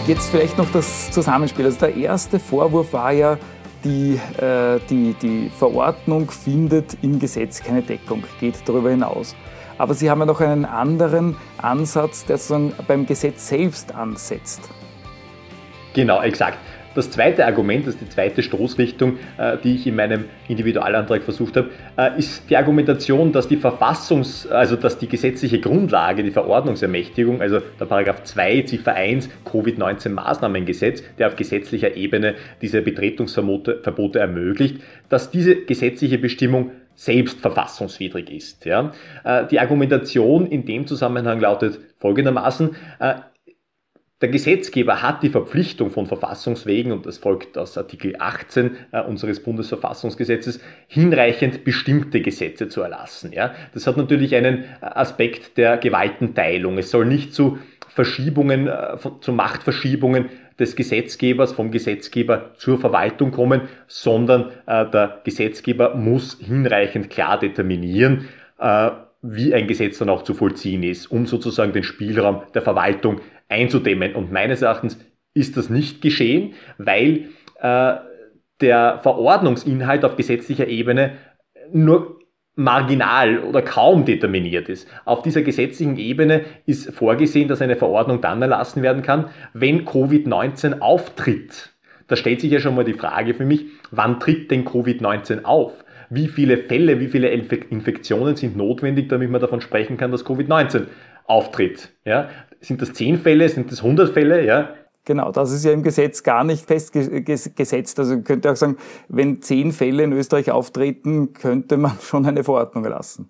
Jetzt 0.05 0.31
vielleicht 0.31 0.57
noch 0.57 0.69
das 0.73 1.11
Zusammenspiel. 1.11 1.63
Also 1.63 1.79
der 1.79 1.95
erste 1.95 2.37
Vorwurf 2.37 2.91
war 2.91 3.13
ja, 3.13 3.37
die, 3.85 4.19
äh, 4.37 4.79
die, 4.89 5.13
die 5.13 5.49
Verordnung 5.57 6.29
findet 6.29 6.97
im 7.01 7.19
Gesetz 7.19 7.63
keine 7.63 7.81
Deckung, 7.81 8.21
geht 8.41 8.55
darüber 8.65 8.89
hinaus. 8.89 9.33
Aber 9.77 9.93
Sie 9.93 10.09
haben 10.09 10.19
ja 10.19 10.25
noch 10.25 10.41
einen 10.41 10.65
anderen 10.65 11.37
Ansatz, 11.57 12.25
der 12.25 12.37
sozusagen 12.37 12.73
beim 12.85 13.05
Gesetz 13.05 13.47
selbst 13.47 13.95
ansetzt. 13.95 14.69
Genau, 15.93 16.21
exakt. 16.21 16.57
Das 16.95 17.09
zweite 17.09 17.45
Argument, 17.45 17.87
das 17.87 17.95
ist 17.95 18.01
die 18.01 18.09
zweite 18.09 18.43
Stoßrichtung, 18.43 19.17
äh, 19.37 19.57
die 19.63 19.75
ich 19.75 19.87
in 19.87 19.95
meinem 19.95 20.25
Individualantrag 20.47 21.23
versucht 21.23 21.57
habe, 21.57 21.69
äh, 21.97 22.17
ist 22.17 22.49
die 22.49 22.57
Argumentation, 22.57 23.31
dass 23.31 23.47
die 23.47 23.57
Verfassungs-, 23.57 24.47
also 24.49 24.75
dass 24.75 24.97
die 24.97 25.07
gesetzliche 25.07 25.59
Grundlage, 25.59 26.23
die 26.23 26.31
Verordnungsermächtigung, 26.31 27.41
also 27.41 27.59
der 27.79 27.85
Paragraph 27.85 28.23
2 28.23 28.61
Ziffer 28.63 28.93
1 28.93 29.29
Covid-19 29.45 30.09
Maßnahmengesetz, 30.09 31.03
der 31.17 31.27
auf 31.27 31.35
gesetzlicher 31.35 31.95
Ebene 31.95 32.35
diese 32.61 32.81
Betretungsverbote 32.81 34.19
ermöglicht, 34.19 34.81
dass 35.09 35.31
diese 35.31 35.55
gesetzliche 35.55 36.17
Bestimmung 36.17 36.71
selbst 36.95 37.39
verfassungswidrig 37.39 38.31
ist. 38.31 38.65
Ja. 38.65 38.91
Äh, 39.23 39.47
die 39.47 39.59
Argumentation 39.59 40.45
in 40.45 40.65
dem 40.65 40.85
Zusammenhang 40.85 41.39
lautet 41.39 41.79
folgendermaßen, 41.97 42.75
der 44.23 44.29
Gesetzgeber 44.29 45.01
hat 45.01 45.21
die 45.21 45.27
Verpflichtung 45.27 45.91
von 45.91 46.05
Verfassungswegen, 46.07 46.93
und 46.93 47.05
das 47.05 47.17
folgt 47.17 47.57
aus 47.57 47.77
Artikel 47.77 48.15
18 48.17 48.77
äh, 48.93 49.01
unseres 49.01 49.43
Bundesverfassungsgesetzes, 49.43 50.61
hinreichend 50.87 51.65
bestimmte 51.65 52.21
Gesetze 52.21 52.69
zu 52.69 52.81
erlassen. 52.81 53.33
Ja? 53.33 53.53
Das 53.73 53.85
hat 53.85 53.97
natürlich 53.97 54.33
einen 54.33 54.59
äh, 54.59 54.65
Aspekt 54.79 55.57
der 55.57 55.75
Gewaltenteilung. 55.75 56.77
Es 56.77 56.89
soll 56.89 57.05
nicht 57.05 57.33
zu 57.33 57.57
Verschiebungen, 57.89 58.69
äh, 58.69 58.95
zu 59.19 59.33
Machtverschiebungen 59.33 60.29
des 60.57 60.77
Gesetzgebers 60.77 61.51
vom 61.51 61.69
Gesetzgeber 61.69 62.51
zur 62.55 62.79
Verwaltung 62.79 63.31
kommen, 63.31 63.63
sondern 63.87 64.51
äh, 64.67 64.89
der 64.89 65.19
Gesetzgeber 65.25 65.95
muss 65.95 66.37
hinreichend 66.39 67.09
klar 67.09 67.39
determinieren, 67.39 68.29
äh, 68.57 68.91
wie 69.21 69.53
ein 69.53 69.67
Gesetz 69.67 69.97
dann 69.97 70.09
auch 70.09 70.23
zu 70.23 70.33
vollziehen 70.33 70.83
ist, 70.83 71.11
um 71.11 71.25
sozusagen 71.25 71.73
den 71.73 71.83
Spielraum 71.83 72.43
der 72.53 72.61
Verwaltung 72.61 73.19
einzudämmen. 73.53 74.15
Und 74.15 74.31
meines 74.31 74.61
Erachtens 74.61 74.99
ist 75.33 75.57
das 75.57 75.69
nicht 75.69 76.01
geschehen, 76.01 76.53
weil 76.77 77.29
äh, 77.61 77.93
der 78.61 78.99
Verordnungsinhalt 78.99 80.05
auf 80.05 80.15
gesetzlicher 80.15 80.67
Ebene 80.67 81.13
nur 81.71 82.19
marginal 82.55 83.39
oder 83.39 83.61
kaum 83.61 84.05
determiniert 84.05 84.69
ist. 84.69 84.87
Auf 85.05 85.23
dieser 85.23 85.41
gesetzlichen 85.41 85.97
Ebene 85.97 86.45
ist 86.65 86.93
vorgesehen, 86.93 87.47
dass 87.47 87.61
eine 87.61 87.75
Verordnung 87.75 88.21
dann 88.21 88.41
erlassen 88.41 88.83
werden 88.83 89.01
kann, 89.01 89.29
wenn 89.53 89.85
Covid-19 89.85 90.79
auftritt. 90.79 91.73
Da 92.07 92.15
stellt 92.15 92.41
sich 92.41 92.51
ja 92.51 92.59
schon 92.59 92.75
mal 92.75 92.85
die 92.85 92.93
Frage 92.93 93.33
für 93.33 93.45
mich, 93.45 93.65
wann 93.89 94.19
tritt 94.19 94.51
denn 94.51 94.65
Covid-19 94.65 95.45
auf? 95.45 95.83
Wie 96.09 96.27
viele 96.27 96.57
Fälle, 96.57 96.99
wie 96.99 97.07
viele 97.07 97.29
Infektionen 97.29 98.35
sind 98.35 98.55
notwendig, 98.55 99.09
damit 99.09 99.31
man 99.31 99.41
davon 99.41 99.61
sprechen 99.61 99.97
kann, 99.97 100.11
dass 100.11 100.25
Covid-19 100.25 100.85
auftritt? 101.25 101.89
Ja? 102.05 102.29
Sind 102.63 102.81
das 102.81 102.93
10 102.93 103.19
Fälle? 103.19 103.47
Sind 103.49 103.71
das 103.71 103.79
100 103.83 104.13
Fälle? 104.13 104.45
Ja? 104.45 104.73
Genau, 105.05 105.31
das 105.31 105.51
ist 105.51 105.65
ja 105.65 105.71
im 105.73 105.83
Gesetz 105.83 106.23
gar 106.23 106.45
nicht 106.45 106.65
festgesetzt. 106.65 107.99
Also 107.99 108.21
könnte 108.21 108.51
auch 108.51 108.55
sagen, 108.55 108.77
wenn 109.09 109.41
zehn 109.41 109.73
Fälle 109.73 110.03
in 110.03 110.13
Österreich 110.13 110.49
auftreten, 110.49 111.33
könnte 111.33 111.75
man 111.77 111.97
schon 112.01 112.25
eine 112.25 112.43
Verordnung 112.43 112.85
erlassen. 112.85 113.29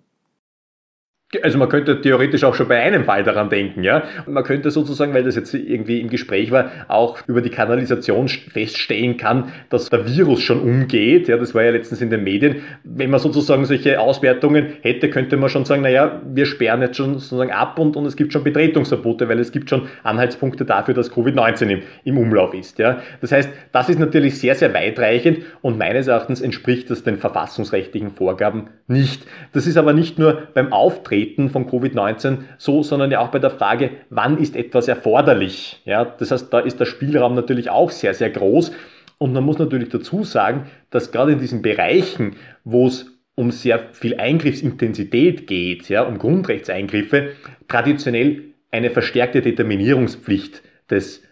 Also 1.42 1.58
man 1.58 1.68
könnte 1.68 2.00
theoretisch 2.00 2.44
auch 2.44 2.54
schon 2.54 2.68
bei 2.68 2.80
einem 2.80 3.04
Fall 3.04 3.24
daran 3.24 3.50
denken, 3.50 3.82
ja. 3.82 4.04
Man 4.26 4.44
könnte 4.44 4.70
sozusagen, 4.70 5.14
weil 5.14 5.24
das 5.24 5.36
jetzt 5.36 5.54
irgendwie 5.54 6.00
im 6.00 6.08
Gespräch 6.08 6.50
war, 6.50 6.70
auch 6.88 7.18
über 7.26 7.40
die 7.40 7.50
Kanalisation 7.50 8.28
feststellen 8.28 9.16
kann, 9.16 9.52
dass 9.70 9.90
der 9.90 10.06
Virus 10.06 10.42
schon 10.42 10.60
umgeht. 10.60 11.28
Ja, 11.28 11.36
das 11.36 11.54
war 11.54 11.62
ja 11.62 11.70
letztens 11.70 12.00
in 12.00 12.10
den 12.10 12.24
Medien. 12.24 12.56
Wenn 12.84 13.10
man 13.10 13.20
sozusagen 13.20 13.64
solche 13.64 14.00
Auswertungen 14.00 14.66
hätte, 14.82 15.10
könnte 15.10 15.36
man 15.36 15.48
schon 15.48 15.64
sagen, 15.64 15.82
naja, 15.82 16.20
wir 16.24 16.46
sperren 16.46 16.82
jetzt 16.82 16.96
schon 16.96 17.14
sozusagen 17.18 17.50
ab 17.50 17.78
und, 17.78 17.96
und 17.96 18.06
es 18.06 18.16
gibt 18.16 18.32
schon 18.32 18.44
Betretungsverbote, 18.44 19.28
weil 19.28 19.38
es 19.38 19.52
gibt 19.52 19.70
schon 19.70 19.88
Anhaltspunkte 20.02 20.64
dafür, 20.64 20.94
dass 20.94 21.12
Covid-19 21.12 21.68
im, 21.68 21.82
im 22.04 22.18
Umlauf 22.18 22.54
ist. 22.54 22.78
Ja. 22.78 22.98
Das 23.20 23.32
heißt, 23.32 23.50
das 23.72 23.88
ist 23.88 23.98
natürlich 23.98 24.38
sehr, 24.38 24.54
sehr 24.54 24.72
weitreichend 24.74 25.40
und 25.62 25.78
meines 25.78 26.06
Erachtens 26.06 26.40
entspricht 26.40 26.90
das 26.90 27.02
den 27.02 27.18
verfassungsrechtlichen 27.18 28.10
Vorgaben 28.10 28.68
nicht. 28.86 29.26
Das 29.52 29.66
ist 29.66 29.76
aber 29.76 29.92
nicht 29.92 30.18
nur 30.18 30.48
beim 30.54 30.72
Auftreten 30.72 31.23
Auftreten 31.24 31.48
von 31.48 31.66
Covid-19 31.66 32.38
so, 32.58 32.82
sondern 32.82 33.10
ja 33.10 33.20
auch 33.20 33.28
bei 33.28 33.38
der 33.38 33.50
Frage, 33.50 33.90
wann 34.10 34.38
ist 34.38 34.56
etwas 34.56 34.88
erforderlich. 34.88 35.80
Ja, 35.84 36.04
das 36.04 36.30
heißt, 36.30 36.52
da 36.52 36.60
ist 36.60 36.80
der 36.80 36.84
Spielraum 36.84 37.34
natürlich 37.34 37.70
auch 37.70 37.90
sehr, 37.90 38.14
sehr 38.14 38.30
groß. 38.30 38.72
Und 39.18 39.32
man 39.32 39.44
muss 39.44 39.58
natürlich 39.58 39.88
dazu 39.88 40.24
sagen, 40.24 40.66
dass 40.90 41.12
gerade 41.12 41.32
in 41.32 41.38
diesen 41.38 41.62
Bereichen, 41.62 42.36
wo 42.64 42.86
es 42.86 43.06
um 43.36 43.50
sehr 43.50 43.78
viel 43.92 44.16
Eingriffsintensität 44.16 45.46
geht, 45.46 45.88
ja, 45.88 46.02
um 46.02 46.18
Grundrechtseingriffe, 46.18 47.30
traditionell 47.68 48.42
eine 48.70 48.90
verstärkte 48.90 49.40
Determinierungspflicht 49.40 50.62
des 50.90 51.22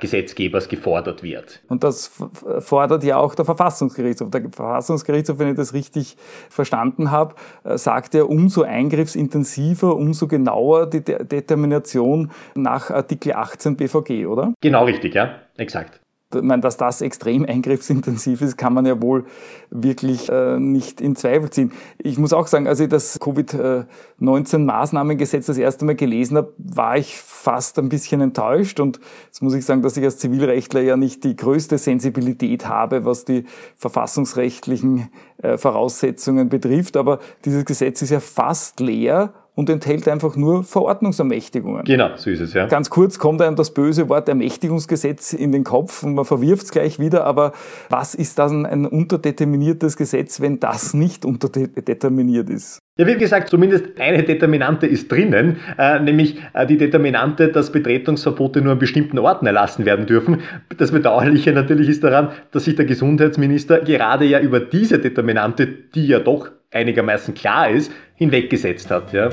Gesetzgebers 0.00 0.68
gefordert 0.68 1.22
wird. 1.22 1.60
Und 1.68 1.84
das 1.84 2.10
fordert 2.58 3.04
ja 3.04 3.18
auch 3.18 3.36
der 3.36 3.44
Verfassungsgerichtshof. 3.44 4.30
Der 4.30 4.42
Verfassungsgerichtshof, 4.50 5.38
wenn 5.38 5.50
ich 5.50 5.56
das 5.56 5.74
richtig 5.74 6.16
verstanden 6.48 7.10
habe, 7.10 7.36
äh, 7.64 7.78
sagt 7.78 8.14
ja, 8.14 8.24
umso 8.24 8.62
eingriffsintensiver, 8.62 9.94
umso 9.94 10.26
genauer 10.26 10.86
die 10.86 11.04
De 11.04 11.24
Determination 11.24 12.30
nach 12.54 12.90
Artikel 12.90 13.34
18 13.34 13.76
BVG, 13.76 14.26
oder? 14.26 14.54
Genau 14.60 14.84
richtig, 14.84 15.14
ja, 15.14 15.36
exakt 15.56 16.00
meine, 16.32 16.62
dass 16.62 16.76
das 16.76 17.00
extrem 17.00 17.44
eingriffsintensiv 17.48 18.42
ist, 18.42 18.56
kann 18.56 18.74
man 18.74 18.86
ja 18.86 19.02
wohl 19.02 19.24
wirklich 19.70 20.28
äh, 20.28 20.58
nicht 20.58 21.00
in 21.00 21.14
Zweifel 21.16 21.50
ziehen. 21.50 21.72
Ich 21.98 22.18
muss 22.18 22.32
auch 22.32 22.46
sagen, 22.46 22.66
als 22.66 22.80
ich 22.80 22.88
das 22.88 23.20
Covid-19-Maßnahmengesetz 23.20 25.46
das 25.46 25.58
erste 25.58 25.84
Mal 25.84 25.96
gelesen 25.96 26.36
habe, 26.36 26.52
war 26.58 26.96
ich 26.96 27.18
fast 27.18 27.78
ein 27.78 27.88
bisschen 27.88 28.20
enttäuscht. 28.20 28.80
Und 28.80 29.00
jetzt 29.26 29.42
muss 29.42 29.54
ich 29.54 29.64
sagen, 29.64 29.82
dass 29.82 29.96
ich 29.96 30.04
als 30.04 30.18
Zivilrechtler 30.18 30.80
ja 30.80 30.96
nicht 30.96 31.22
die 31.24 31.36
größte 31.36 31.78
Sensibilität 31.78 32.68
habe, 32.68 33.04
was 33.04 33.24
die 33.24 33.44
verfassungsrechtlichen 33.76 35.08
äh, 35.42 35.58
Voraussetzungen 35.58 36.48
betrifft. 36.48 36.96
Aber 36.96 37.18
dieses 37.44 37.64
Gesetz 37.64 38.02
ist 38.02 38.10
ja 38.10 38.20
fast 38.20 38.80
leer 38.80 39.32
und 39.60 39.68
enthält 39.68 40.08
einfach 40.08 40.36
nur 40.36 40.64
Verordnungsermächtigungen. 40.64 41.84
Genau, 41.84 42.16
so 42.16 42.30
ist 42.30 42.40
es, 42.40 42.54
ja. 42.54 42.64
Ganz 42.66 42.88
kurz 42.88 43.18
kommt 43.18 43.42
einem 43.42 43.56
das 43.56 43.74
böse 43.74 44.08
Wort 44.08 44.26
Ermächtigungsgesetz 44.26 45.34
in 45.34 45.52
den 45.52 45.64
Kopf 45.64 46.02
und 46.02 46.14
man 46.14 46.24
verwirft 46.24 46.64
es 46.64 46.70
gleich 46.70 46.98
wieder, 46.98 47.24
aber 47.26 47.52
was 47.90 48.14
ist 48.14 48.38
dann 48.38 48.64
ein 48.64 48.86
unterdeterminiertes 48.86 49.98
Gesetz, 49.98 50.40
wenn 50.40 50.60
das 50.60 50.94
nicht 50.94 51.26
unterdeterminiert 51.26 52.48
ist? 52.48 52.80
Ja, 53.00 53.06
wie 53.06 53.16
gesagt, 53.16 53.48
zumindest 53.48 53.98
eine 53.98 54.22
Determinante 54.22 54.86
ist 54.86 55.10
drinnen, 55.10 55.56
äh, 55.78 55.98
nämlich 56.00 56.36
äh, 56.52 56.66
die 56.66 56.76
Determinante, 56.76 57.48
dass 57.48 57.72
Betretungsverbote 57.72 58.60
nur 58.60 58.72
an 58.72 58.78
bestimmten 58.78 59.18
Orten 59.18 59.46
erlassen 59.46 59.86
werden 59.86 60.04
dürfen. 60.04 60.42
Das 60.76 60.92
Bedauerliche 60.92 61.54
natürlich 61.54 61.88
ist 61.88 62.04
daran, 62.04 62.28
dass 62.50 62.66
sich 62.66 62.76
der 62.76 62.84
Gesundheitsminister 62.84 63.80
gerade 63.80 64.26
ja 64.26 64.38
über 64.38 64.60
diese 64.60 64.98
Determinante, 64.98 65.66
die 65.66 66.08
ja 66.08 66.18
doch 66.18 66.50
einigermaßen 66.72 67.32
klar 67.32 67.70
ist, 67.70 67.90
hinweggesetzt 68.16 68.90
hat. 68.90 69.14
Ja. 69.14 69.30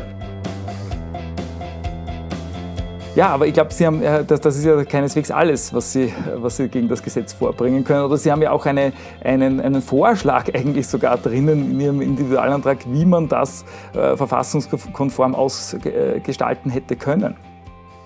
Ja, 3.18 3.30
aber 3.30 3.48
ich 3.48 3.54
glaube, 3.56 3.74
Sie 3.74 3.84
haben, 3.84 4.00
das, 4.28 4.42
das 4.42 4.58
ist 4.58 4.64
ja 4.64 4.84
keineswegs 4.84 5.32
alles, 5.32 5.74
was 5.74 5.92
Sie, 5.92 6.14
was 6.36 6.58
Sie 6.58 6.68
gegen 6.68 6.88
das 6.88 7.02
Gesetz 7.02 7.34
vorbringen 7.34 7.84
können. 7.84 8.04
Oder 8.04 8.16
Sie 8.16 8.32
haben 8.32 8.44
ja 8.44 8.52
auch 8.52 8.68
eine, 8.68 8.94
einen, 9.24 9.60
einen 9.60 9.82
Vorschlag 9.82 10.46
eigentlich 10.54 10.86
sogar 10.86 11.18
drinnen 11.18 11.72
in 11.72 11.80
Ihrem 11.80 12.02
Individualantrag, 12.02 12.78
wie 12.86 13.06
man 13.06 13.28
das 13.28 13.66
äh, 13.96 14.16
verfassungskonform 14.16 15.34
ausgestalten 15.34 16.70
hätte 16.70 16.96
können. 16.96 17.36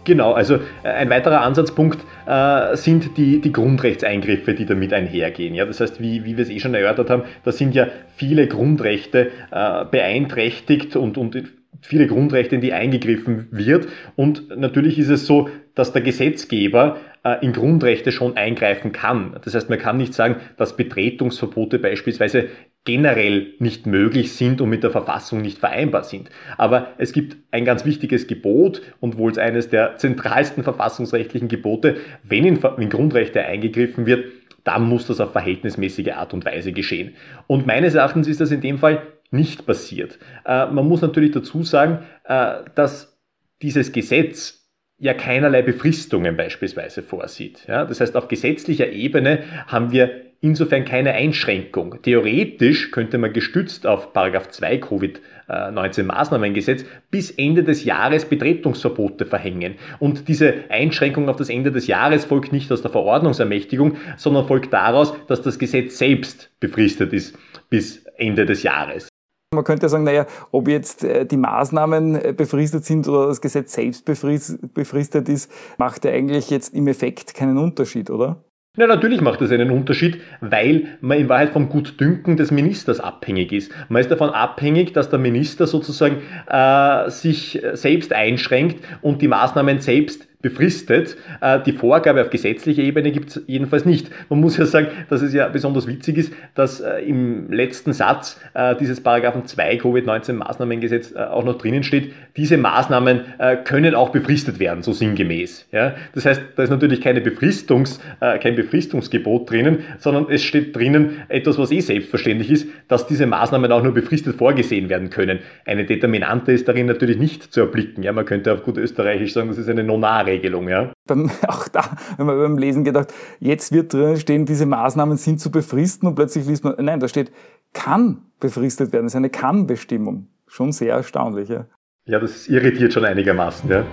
Genau, 0.06 0.32
also 0.32 0.56
äh, 0.84 0.88
ein 0.88 1.10
weiterer 1.10 1.42
Ansatzpunkt 1.42 2.00
äh, 2.26 2.78
sind 2.78 3.18
die, 3.18 3.42
die 3.42 3.52
Grundrechtseingriffe, 3.52 4.54
die 4.54 4.66
damit 4.66 4.94
einhergehen. 4.94 5.56
Ja? 5.56 5.66
Das 5.66 5.82
heißt, 5.82 6.00
wie, 6.00 6.24
wie 6.24 6.38
wir 6.38 6.44
es 6.46 6.50
eh 6.50 6.62
schon 6.62 6.74
erörtert 6.74 7.10
haben, 7.10 7.24
da 7.44 7.52
sind 7.52 7.76
ja 7.76 7.88
viele 8.16 8.48
Grundrechte 8.48 9.30
äh, 9.52 9.84
beeinträchtigt 9.92 10.96
und, 10.96 11.18
und 11.18 11.36
viele 11.82 12.08
Grundrechte, 12.08 12.56
in 12.56 12.62
die 12.62 12.74
eingegriffen 12.74 13.48
wird. 13.52 13.88
Und 14.16 14.56
natürlich 14.56 15.00
ist 15.00 15.10
es 15.10 15.26
so, 15.26 15.50
dass 15.76 15.94
der 15.94 16.02
Gesetzgeber 16.02 16.98
äh, 17.24 17.44
in 17.44 17.54
Grundrechte 17.54 18.12
schon 18.12 18.38
eingreifen 18.38 18.92
kann. 18.92 19.38
Das 19.44 19.56
heißt, 19.56 19.70
man 19.70 19.80
kann 19.80 19.98
nicht 19.98 20.14
sagen, 20.14 20.38
dass 20.58 20.78
Betretungsverbote 20.78 21.80
beispielsweise 21.80 22.50
generell 22.84 23.54
nicht 23.60 23.86
möglich 23.86 24.34
sind 24.34 24.60
und 24.60 24.70
mit 24.70 24.84
der 24.84 24.92
Verfassung 24.92 25.42
nicht 25.42 25.60
vereinbar 25.60 26.04
sind. 26.04 26.30
Aber 26.58 26.88
es 26.98 27.14
gibt 27.14 27.38
ein 27.52 27.66
ganz 27.66 27.86
wichtiges 27.86 28.28
Gebot 28.28 28.82
und 29.00 29.18
wohl 29.18 29.38
eines 29.40 29.70
der 29.70 29.98
zentralsten 29.98 30.64
verfassungsrechtlichen 30.64 31.48
Gebote, 31.48 31.98
wenn 32.24 32.44
in, 32.46 32.60
in 32.78 32.90
Grundrechte 32.90 33.44
eingegriffen 33.44 34.06
wird, 34.06 34.26
dann 34.64 34.88
muss 34.88 35.08
das 35.08 35.20
auf 35.20 35.32
verhältnismäßige 35.32 36.14
Art 36.14 36.34
und 36.34 36.46
Weise 36.46 36.72
geschehen. 36.72 37.16
Und 37.48 37.66
meines 37.66 37.96
Erachtens 37.96 38.28
ist 38.28 38.42
das 38.42 38.52
in 38.52 38.62
dem 38.62 38.78
Fall 38.78 39.02
nicht 39.32 39.66
passiert. 39.66 40.20
Äh, 40.46 40.68
man 40.68 40.88
muss 40.88 41.02
natürlich 41.02 41.32
dazu 41.32 41.64
sagen, 41.64 42.00
äh, 42.26 42.60
dass 42.76 43.18
dieses 43.62 43.92
Gesetz 43.92 44.62
ja 44.98 45.14
keinerlei 45.16 45.64
Befristungen 45.64 46.38
beispielsweise 46.38 47.02
vorsieht. 47.02 47.66
Ja, 47.68 47.86
das 47.86 48.02
heißt, 48.02 48.16
auf 48.16 48.28
gesetzlicher 48.28 48.92
Ebene 48.92 49.44
haben 49.66 49.92
wir 49.92 50.32
insofern 50.42 50.86
keine 50.86 51.14
Einschränkung. 51.14 52.02
Theoretisch 52.02 52.92
könnte 52.92 53.18
man 53.18 53.32
gestützt 53.32 53.88
auf 53.88 54.12
2 54.14 54.78
Covid-19 54.78 56.04
Maßnahmengesetz 56.04 56.86
bis 57.10 57.32
Ende 57.32 57.64
des 57.64 57.84
Jahres 57.84 58.26
Betretungsverbote 58.26 59.26
verhängen. 59.26 59.76
Und 60.00 60.28
diese 60.28 60.54
Einschränkung 60.70 61.30
auf 61.30 61.36
das 61.36 61.50
Ende 61.50 61.72
des 61.72 61.88
Jahres 61.88 62.26
folgt 62.26 62.52
nicht 62.52 62.72
aus 62.72 62.82
der 62.82 62.92
Verordnungsermächtigung, 62.92 63.98
sondern 64.18 64.48
folgt 64.48 64.74
daraus, 64.74 65.14
dass 65.28 65.42
das 65.42 65.60
Gesetz 65.60 65.98
selbst 65.98 66.52
befristet 66.60 67.14
ist 67.14 67.38
bis 67.70 68.06
Ende 68.18 68.46
des 68.46 68.64
Jahres. 68.64 69.11
Man 69.54 69.66
könnte 69.66 69.90
sagen, 69.90 70.06
naja, 70.06 70.28
ob 70.52 70.70
jetzt 70.70 71.04
äh, 71.04 71.26
die 71.26 71.36
Maßnahmen 71.36 72.16
äh, 72.16 72.34
befristet 72.34 72.86
sind 72.86 73.06
oder 73.10 73.28
das 73.28 73.42
Gesetz 73.42 73.74
selbst 73.74 74.06
befristet 74.06 75.28
ist, 75.28 75.52
macht 75.78 76.06
ja 76.06 76.12
eigentlich 76.12 76.50
jetzt 76.50 76.74
im 76.74 76.88
Effekt 76.88 77.34
keinen 77.34 77.58
Unterschied, 77.58 78.10
oder? 78.10 78.46
Ja, 78.78 78.88
natürlich 78.88 79.20
macht 79.20 79.42
es 79.42 79.52
einen 79.52 79.70
Unterschied, 79.70 80.22
weil 80.40 80.98
man 81.02 81.18
in 81.18 81.28
Wahrheit 81.28 81.50
vom 81.50 81.68
Gutdünken 81.68 82.38
des 82.38 82.52
Ministers 82.52 83.02
abhängig 83.02 83.52
ist. 83.52 83.74
Man 83.90 84.00
ist 84.00 84.10
davon 84.10 84.30
abhängig, 84.30 84.94
dass 84.94 85.10
der 85.10 85.20
Minister 85.20 85.68
sozusagen 85.68 86.22
äh, 86.48 87.10
sich 87.10 87.62
selbst 87.74 88.14
einschränkt 88.14 88.80
und 89.02 89.22
die 89.22 89.28
Maßnahmen 89.28 89.80
selbst 89.82 90.31
befristet. 90.42 91.18
Äh, 91.42 91.60
die 91.66 91.74
Vorgabe 91.74 92.22
auf 92.22 92.30
gesetzlicher 92.30 92.82
Ebene 92.82 93.12
gibt 93.12 93.30
es 93.30 93.44
jedenfalls 93.48 93.86
nicht. 93.86 94.10
Man 94.30 94.40
muss 94.40 94.58
ja 94.58 94.66
sagen, 94.66 94.88
dass 95.10 95.22
es 95.22 95.34
ja 95.34 95.48
besonders 95.48 95.88
witzig 95.88 96.18
ist, 96.18 96.34
dass 96.56 96.80
äh, 96.80 97.00
im 97.02 97.52
letzten 97.52 97.94
Satz 97.94 98.40
äh, 98.54 98.76
dieses 98.76 99.02
Paragraphen 99.02 99.46
2 99.46 99.78
Covid-19 99.78 100.34
Maßnahmengesetz 100.34 101.14
auch 101.14 101.44
noch 101.44 101.58
drinnen 101.58 101.84
steht, 101.84 102.14
diese 102.36 102.58
Maßnahmen 102.58 103.22
können 103.64 103.96
auch 103.96 104.10
befristet 104.10 104.60
werden, 104.60 104.84
so 104.84 104.94
sinngemäß. 104.94 105.68
Das 105.72 106.26
heißt, 106.26 106.42
da 106.56 106.64
ist 106.64 106.70
natürlich 106.70 107.02
keine 107.02 107.22
Befristungs, 107.22 108.00
kein 108.20 108.56
Befristungsgebot 108.56 109.50
drinnen, 109.50 109.80
sondern 110.00 110.28
es 110.30 110.44
steht 110.44 110.76
drinnen 110.76 111.18
etwas, 111.28 111.58
was 111.58 111.72
eh 111.72 111.80
selbstverständlich 111.80 112.52
ist, 112.52 112.68
dass 112.88 113.08
diese 113.08 113.26
Maßnahmen 113.26 113.72
auch 113.72 113.84
nur 113.84 113.94
befristet 113.94 114.36
vorgesehen 114.38 114.90
werden 114.90 115.10
können. 115.10 115.40
Eine 115.66 115.86
Determinante 115.86 116.52
ist 116.52 116.68
darin 116.68 116.86
natürlich 116.86 117.18
nicht 117.18 117.54
zu 117.54 117.62
erblicken. 117.62 118.04
Ja, 118.04 118.14
man 118.14 118.26
könnte 118.26 118.54
auf 118.54 118.64
gut 118.64 118.78
österreichisch 118.78 119.34
sagen, 119.34 119.50
das 119.50 119.58
ist 119.58 119.70
eine 119.70 119.84
Nonare. 119.84 120.31
Regelung. 120.32 120.70
Ja? 120.70 120.92
Beim, 121.08 121.30
auch 121.48 121.68
da, 121.68 121.98
wenn 122.18 122.26
man 122.26 122.38
beim 122.38 122.58
Lesen 122.58 122.84
gedacht, 122.84 123.14
jetzt 123.40 123.72
wird 123.72 123.94
drin 123.94 124.18
stehen, 124.18 124.46
diese 124.46 124.66
Maßnahmen 124.66 125.18
sind 125.18 125.40
zu 125.40 125.52
befristen 125.52 126.08
und 126.08 126.16
plötzlich 126.16 126.46
liest 126.46 126.64
man, 126.64 126.76
nein, 126.80 127.00
da 127.00 127.08
steht, 127.08 127.32
kann 127.74 128.24
befristet 128.40 128.92
werden. 128.94 129.06
Das 129.06 129.14
ist 129.14 129.18
eine 129.18 129.30
Kann-Bestimmung. 129.30 130.28
Schon 130.48 130.72
sehr 130.72 130.96
erstaunlich. 130.96 131.50
Ja, 131.50 131.66
ja 132.06 132.20
das 132.20 132.48
irritiert 132.48 132.94
schon 132.94 133.06
einigermaßen. 133.06 133.70
Ja. 133.70 133.86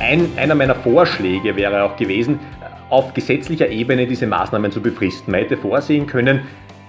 Ein, 0.00 0.28
einer 0.36 0.54
meiner 0.54 0.76
Vorschläge 0.76 1.56
wäre 1.56 1.82
auch 1.82 1.96
gewesen, 1.96 2.38
auf 2.88 3.12
gesetzlicher 3.14 3.68
Ebene 3.68 4.06
diese 4.06 4.26
Maßnahmen 4.26 4.70
zu 4.70 4.80
befristen. 4.80 5.32
Man 5.32 5.40
hätte 5.40 5.56
vorsehen 5.56 6.06
können, 6.06 6.42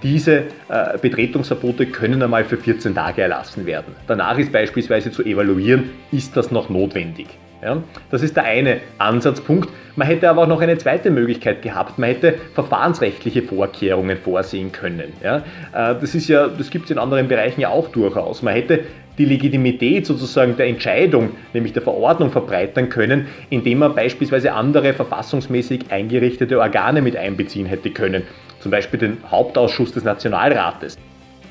diese 0.03 0.45
äh, 0.69 0.97
Betretungsverbote 1.01 1.85
können 1.87 2.21
einmal 2.21 2.45
für 2.45 2.57
14 2.57 2.95
Tage 2.95 3.21
erlassen 3.21 3.65
werden. 3.65 3.95
Danach 4.07 4.37
ist 4.37 4.51
beispielsweise 4.51 5.11
zu 5.11 5.23
evaluieren, 5.23 5.89
ist 6.11 6.35
das 6.37 6.51
noch 6.51 6.69
notwendig. 6.69 7.27
Ja, 7.61 7.83
das 8.09 8.23
ist 8.23 8.37
der 8.37 8.45
eine 8.45 8.79
Ansatzpunkt. 8.99 9.69
Man 9.97 10.07
hätte 10.07 10.29
aber 10.29 10.43
auch 10.43 10.47
noch 10.47 10.61
eine 10.61 10.77
zweite 10.77 11.11
Möglichkeit 11.11 11.61
gehabt. 11.61 11.99
Man 11.99 12.09
hätte 12.09 12.35
verfahrensrechtliche 12.53 13.41
Vorkehrungen 13.41 14.17
vorsehen 14.17 14.71
können. 14.71 15.11
Ja, 15.21 15.37
äh, 15.73 15.95
das 15.99 16.27
ja, 16.27 16.47
das 16.47 16.69
gibt 16.69 16.85
es 16.85 16.91
in 16.91 16.97
anderen 16.97 17.27
Bereichen 17.27 17.59
ja 17.59 17.67
auch 17.67 17.89
durchaus. 17.89 18.41
Man 18.43 18.53
hätte 18.53 18.85
die 19.17 19.25
Legitimität 19.25 20.05
sozusagen 20.05 20.55
der 20.55 20.67
Entscheidung, 20.67 21.31
nämlich 21.53 21.73
der 21.73 21.81
Verordnung, 21.81 22.31
verbreitern 22.31 22.87
können, 22.87 23.27
indem 23.49 23.79
man 23.79 23.93
beispielsweise 23.93 24.53
andere 24.53 24.93
verfassungsmäßig 24.93 25.91
eingerichtete 25.91 26.57
Organe 26.57 27.01
mit 27.01 27.17
einbeziehen 27.17 27.65
hätte 27.65 27.89
können 27.89 28.23
zum 28.59 28.71
Beispiel 28.71 28.99
den 28.99 29.17
Hauptausschuss 29.29 29.91
des 29.91 30.03
Nationalrates. 30.03 30.97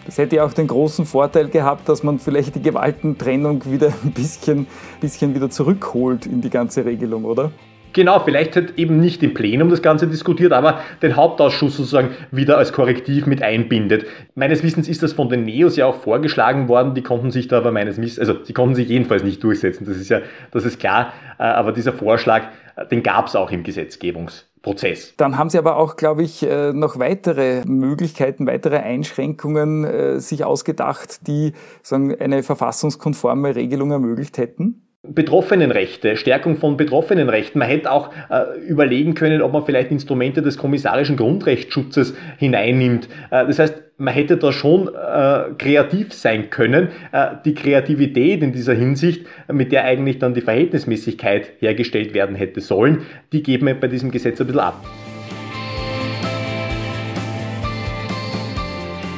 Das 0.07 0.17
hätte 0.17 0.37
ja 0.37 0.45
auch 0.45 0.55
den 0.55 0.67
großen 0.67 1.05
Vorteil 1.05 1.49
gehabt, 1.49 1.87
dass 1.89 2.03
man 2.03 2.19
vielleicht 2.19 2.55
die 2.55 2.63
Gewaltentrennung 2.63 3.71
wieder 3.71 3.93
ein 4.03 4.13
bisschen, 4.13 4.67
bisschen 5.01 5.35
wieder 5.35 5.51
zurückholt 5.51 6.25
in 6.25 6.41
die 6.41 6.49
ganze 6.49 6.87
Regelung, 6.87 7.27
oder? 7.27 7.51
Genau, 7.93 8.21
vielleicht 8.21 8.55
hat 8.55 8.79
eben 8.79 9.01
nicht 9.01 9.23
im 9.23 9.35
Plenum 9.35 9.71
das 9.71 9.83
Ganze 9.83 10.07
diskutiert, 10.07 10.53
aber 10.53 10.81
den 11.03 11.17
Hauptausschuss 11.17 11.77
sozusagen 11.77 12.11
wieder 12.31 12.59
als 12.59 12.73
Korrektiv 12.73 13.27
mit 13.27 13.43
einbindet. 13.43 14.07
Meines 14.35 14.63
Wissens 14.63 14.89
ist 14.89 15.03
das 15.03 15.15
von 15.15 15.29
den 15.29 15.45
Neos 15.45 15.77
ja 15.77 15.87
auch 15.87 15.97
vorgeschlagen 15.97 16.69
worden, 16.69 16.95
die 16.95 17.03
konnten 17.03 17.31
sich 17.31 17.49
da 17.49 17.59
aber 17.59 17.73
meines 17.73 18.01
Wissens, 18.01 18.19
also 18.19 18.45
sie 18.45 18.53
konnten 18.53 18.75
sich 18.75 18.89
jedenfalls 18.89 19.25
nicht 19.25 19.43
durchsetzen, 19.43 19.87
das 19.87 19.97
ist 19.97 20.11
ja, 20.11 20.21
das 20.53 20.65
ist 20.65 20.79
klar, 20.79 21.13
äh, 21.39 21.43
aber 21.43 21.73
dieser 21.73 21.93
Vorschlag, 21.93 22.45
äh, 22.77 22.87
den 22.87 23.03
gab 23.03 23.27
es 23.27 23.37
auch 23.37 23.51
im 23.51 23.63
Gesetzgebungs 23.63 24.48
Prozess. 24.63 25.15
Dann 25.17 25.39
haben 25.39 25.51
Sie 25.51 25.59
aber 25.59 25.77
auch, 25.77 25.97
glaube 25.97 26.23
ich, 26.23 26.43
äh, 26.43 26.73
noch 26.73 26.99
weitere 26.99 27.65
Möglichkeiten, 27.67 28.47
weitere 28.47 28.79
Einschränkungen 28.79 29.85
äh, 29.85 30.21
sich 30.21 30.45
ausgedacht, 30.45 31.27
die 31.27 31.53
sagen, 31.83 32.15
eine 32.19 32.43
verfassungskonforme 32.43 33.55
Regelung 33.55 33.91
ermöglicht 33.91 34.39
hätten? 34.39 34.88
Betroffenenrechte, 35.07 36.17
Stärkung 36.17 36.57
von 36.57 36.77
Betroffenenrechten. 36.77 37.61
Man 37.61 37.69
hätte 37.69 37.93
auch 37.93 38.11
äh, 38.31 38.59
überlegen 38.67 39.15
können, 39.15 39.43
ob 39.43 39.53
man 39.53 39.65
vielleicht 39.65 39.93
Instrumente 39.93 40.43
des 40.43 40.59
kommissarischen 40.59 41.17
Grundrechtsschutzes 41.17 42.15
hineinnimmt. 42.37 43.09
Äh, 43.31 43.47
das 43.47 43.61
heißt, 43.61 43.83
man 43.97 44.13
hätte 44.13 44.37
da 44.37 44.53
schon 44.53 44.89
äh, 44.89 45.55
kreativ 45.57 46.13
sein 46.13 46.51
können. 46.51 46.89
Äh, 47.13 47.29
die 47.45 47.55
Kreativität 47.55 48.43
in 48.43 48.53
dieser 48.53 48.75
Hinsicht, 48.75 49.25
mit 49.47 49.71
der 49.71 49.85
eigentlich 49.85 50.19
dann 50.19 50.35
die 50.35 50.41
Verhältnismäßigkeit 50.41 51.53
hergestellt 51.61 52.13
werden 52.13 52.35
hätte 52.35 52.61
sollen, 52.61 53.03
die 53.33 53.45
geben 53.45 53.69
wir 53.69 53.79
bei 53.79 53.87
diesem 53.87 54.11
Gesetz 54.11 54.41
ein 54.41 54.49
bisschen 54.49 54.61
ab. 54.61 54.85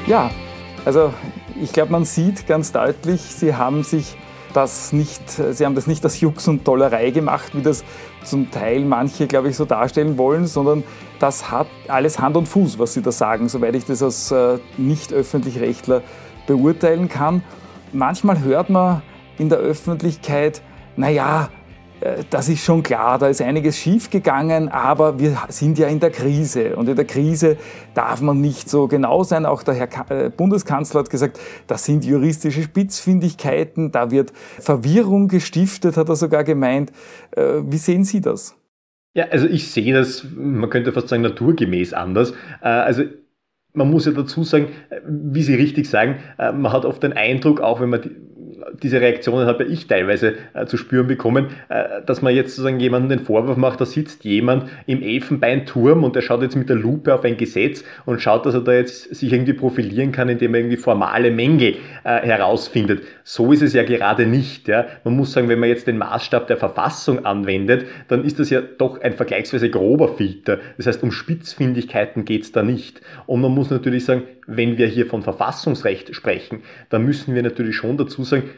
Ja, 0.06 0.30
also 0.84 1.14
ich 1.62 1.72
glaube, 1.72 1.92
man 1.92 2.04
sieht 2.04 2.46
ganz 2.46 2.70
deutlich, 2.70 3.22
Sie 3.22 3.54
haben 3.54 3.82
sich 3.82 4.16
das 4.54 4.92
nicht, 4.92 5.22
sie 5.30 5.64
haben 5.64 5.74
das 5.74 5.86
nicht 5.86 6.04
als 6.04 6.20
Jux 6.20 6.48
und 6.48 6.64
Tollerei 6.64 7.10
gemacht, 7.10 7.54
wie 7.54 7.62
das 7.62 7.84
zum 8.24 8.50
Teil 8.50 8.84
manche, 8.84 9.26
glaube 9.26 9.48
ich, 9.48 9.56
so 9.56 9.64
darstellen 9.64 10.18
wollen, 10.18 10.46
sondern 10.46 10.84
das 11.18 11.50
hat 11.50 11.66
alles 11.88 12.18
Hand 12.18 12.36
und 12.36 12.46
Fuß, 12.46 12.78
was 12.78 12.94
sie 12.94 13.02
da 13.02 13.12
sagen, 13.12 13.48
soweit 13.48 13.74
ich 13.74 13.84
das 13.84 14.02
als 14.02 14.30
äh, 14.30 14.58
Nicht-Öffentlich-Rechtler 14.76 16.02
beurteilen 16.46 17.08
kann. 17.08 17.42
Manchmal 17.92 18.42
hört 18.42 18.70
man 18.70 19.02
in 19.38 19.48
der 19.48 19.58
Öffentlichkeit, 19.58 20.62
naja, 20.96 21.48
das 22.30 22.48
ist 22.48 22.64
schon 22.64 22.82
klar, 22.82 23.18
da 23.18 23.28
ist 23.28 23.42
einiges 23.42 23.76
schiefgegangen, 23.76 24.68
aber 24.68 25.18
wir 25.18 25.36
sind 25.48 25.78
ja 25.78 25.88
in 25.88 26.00
der 26.00 26.10
Krise. 26.10 26.76
Und 26.76 26.88
in 26.88 26.96
der 26.96 27.04
Krise 27.04 27.56
darf 27.94 28.20
man 28.22 28.40
nicht 28.40 28.70
so 28.70 28.88
genau 28.88 29.22
sein. 29.22 29.44
Auch 29.44 29.62
der 29.62 29.74
Herr 29.74 29.88
äh, 30.10 30.30
Bundeskanzler 30.30 31.00
hat 31.00 31.10
gesagt, 31.10 31.38
das 31.66 31.84
sind 31.84 32.04
juristische 32.04 32.62
Spitzfindigkeiten, 32.62 33.92
da 33.92 34.10
wird 34.10 34.32
Verwirrung 34.58 35.28
gestiftet, 35.28 35.96
hat 35.96 36.08
er 36.08 36.16
sogar 36.16 36.44
gemeint. 36.44 36.90
Äh, 37.36 37.62
wie 37.64 37.78
sehen 37.78 38.04
Sie 38.04 38.20
das? 38.20 38.56
Ja, 39.14 39.26
also 39.30 39.46
ich 39.46 39.70
sehe 39.70 39.92
das, 39.92 40.24
man 40.36 40.70
könnte 40.70 40.92
fast 40.92 41.08
sagen, 41.08 41.22
naturgemäß 41.22 41.92
anders. 41.92 42.32
Also 42.60 43.02
man 43.72 43.90
muss 43.90 44.06
ja 44.06 44.12
dazu 44.12 44.44
sagen, 44.44 44.68
wie 45.04 45.42
Sie 45.42 45.54
richtig 45.54 45.90
sagen, 45.90 46.20
man 46.38 46.72
hat 46.72 46.84
oft 46.84 47.02
den 47.02 47.12
Eindruck, 47.14 47.60
auch 47.60 47.80
wenn 47.80 47.90
man 47.90 48.02
diese 48.82 49.00
Reaktionen 49.00 49.46
habe 49.46 49.64
ich 49.64 49.86
teilweise 49.86 50.34
äh, 50.54 50.66
zu 50.66 50.76
spüren 50.76 51.06
bekommen, 51.06 51.48
äh, 51.68 52.02
dass 52.04 52.22
man 52.22 52.34
jetzt 52.34 52.50
sozusagen 52.50 52.80
jemanden 52.80 53.08
den 53.08 53.20
Vorwurf 53.20 53.56
macht, 53.56 53.80
da 53.80 53.86
sitzt 53.86 54.24
jemand 54.24 54.64
im 54.86 55.02
Elfenbeinturm 55.02 56.04
und 56.04 56.16
der 56.16 56.22
schaut 56.22 56.42
jetzt 56.42 56.56
mit 56.56 56.68
der 56.68 56.76
Lupe 56.76 57.14
auf 57.14 57.24
ein 57.24 57.36
Gesetz 57.36 57.84
und 58.06 58.20
schaut, 58.20 58.46
dass 58.46 58.54
er 58.54 58.60
da 58.60 58.72
jetzt 58.72 59.14
sich 59.14 59.32
irgendwie 59.32 59.52
profilieren 59.52 60.12
kann, 60.12 60.28
indem 60.28 60.54
er 60.54 60.60
irgendwie 60.60 60.76
formale 60.76 61.30
Mängel 61.30 61.76
äh, 62.04 62.20
herausfindet. 62.20 63.02
So 63.24 63.52
ist 63.52 63.62
es 63.62 63.72
ja 63.72 63.82
gerade 63.82 64.26
nicht. 64.26 64.68
Ja. 64.68 64.86
Man 65.04 65.16
muss 65.16 65.32
sagen, 65.32 65.48
wenn 65.48 65.60
man 65.60 65.68
jetzt 65.68 65.86
den 65.86 65.98
Maßstab 65.98 66.46
der 66.46 66.56
Verfassung 66.56 67.24
anwendet, 67.24 67.86
dann 68.08 68.24
ist 68.24 68.38
das 68.38 68.50
ja 68.50 68.60
doch 68.60 69.00
ein 69.00 69.12
vergleichsweise 69.12 69.70
grober 69.70 70.08
Filter. 70.08 70.58
Das 70.76 70.86
heißt, 70.86 71.02
um 71.02 71.12
Spitzfindigkeiten 71.12 72.24
geht 72.24 72.42
es 72.42 72.52
da 72.52 72.62
nicht. 72.62 73.00
Und 73.26 73.40
man 73.40 73.52
muss 73.52 73.70
natürlich 73.70 74.04
sagen, 74.04 74.22
wenn 74.46 74.78
wir 74.78 74.86
hier 74.86 75.06
von 75.06 75.22
Verfassungsrecht 75.22 76.14
sprechen, 76.14 76.62
dann 76.88 77.04
müssen 77.04 77.34
wir 77.34 77.42
natürlich 77.42 77.76
schon 77.76 77.96
dazu 77.96 78.24
sagen, 78.24 78.50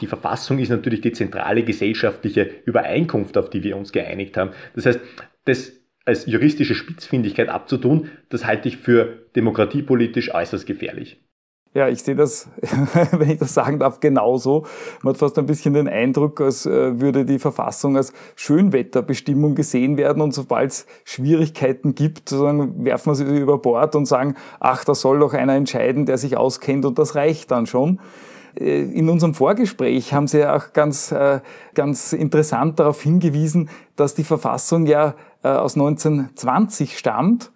die 0.00 0.06
Verfassung 0.06 0.58
ist 0.58 0.70
natürlich 0.70 1.00
die 1.00 1.12
zentrale 1.12 1.62
gesellschaftliche 1.62 2.50
Übereinkunft, 2.64 3.38
auf 3.38 3.50
die 3.50 3.62
wir 3.62 3.76
uns 3.76 3.92
geeinigt 3.92 4.36
haben. 4.36 4.50
Das 4.74 4.86
heißt, 4.86 5.00
das 5.44 5.72
als 6.04 6.26
juristische 6.26 6.74
Spitzfindigkeit 6.74 7.48
abzutun, 7.48 8.10
das 8.28 8.44
halte 8.44 8.68
ich 8.68 8.76
für 8.76 9.26
demokratiepolitisch 9.36 10.34
äußerst 10.34 10.66
gefährlich. 10.66 11.20
Ja, 11.74 11.88
ich 11.88 12.02
sehe 12.02 12.14
das, 12.14 12.50
wenn 13.12 13.30
ich 13.30 13.38
das 13.38 13.54
sagen 13.54 13.78
darf, 13.78 14.00
genauso. 14.00 14.66
Man 15.02 15.14
hat 15.14 15.18
fast 15.18 15.38
ein 15.38 15.46
bisschen 15.46 15.72
den 15.72 15.88
Eindruck, 15.88 16.38
als 16.42 16.66
äh, 16.66 17.00
würde 17.00 17.24
die 17.24 17.38
Verfassung 17.38 17.96
als 17.96 18.12
Schönwetterbestimmung 18.36 19.54
gesehen 19.54 19.96
werden 19.96 20.20
und 20.20 20.34
sobald 20.34 20.70
es 20.70 20.86
Schwierigkeiten 21.04 21.94
gibt, 21.94 22.28
sozusagen, 22.28 22.84
werfen 22.84 23.10
wir 23.10 23.14
sie 23.14 23.24
über 23.24 23.56
Bord 23.56 23.96
und 23.96 24.04
sagen, 24.04 24.34
ach, 24.60 24.84
da 24.84 24.94
soll 24.94 25.20
doch 25.20 25.32
einer 25.32 25.54
entscheiden, 25.54 26.04
der 26.04 26.18
sich 26.18 26.36
auskennt 26.36 26.84
und 26.84 26.98
das 26.98 27.14
reicht 27.14 27.50
dann 27.50 27.64
schon. 27.64 28.00
Äh, 28.58 28.82
in 28.82 29.08
unserem 29.08 29.34
Vorgespräch 29.34 30.12
haben 30.12 30.26
Sie 30.26 30.40
ja 30.40 30.56
auch 30.56 30.72
ganz, 30.72 31.12
äh, 31.12 31.40
ganz 31.74 32.12
interessant 32.12 32.78
darauf 32.78 33.02
hingewiesen, 33.02 33.70
dass 33.96 34.14
die 34.14 34.24
Verfassung 34.24 34.86
ja 34.86 35.14
aus 35.42 35.74
1920 35.74 36.96
stammt 36.96 37.50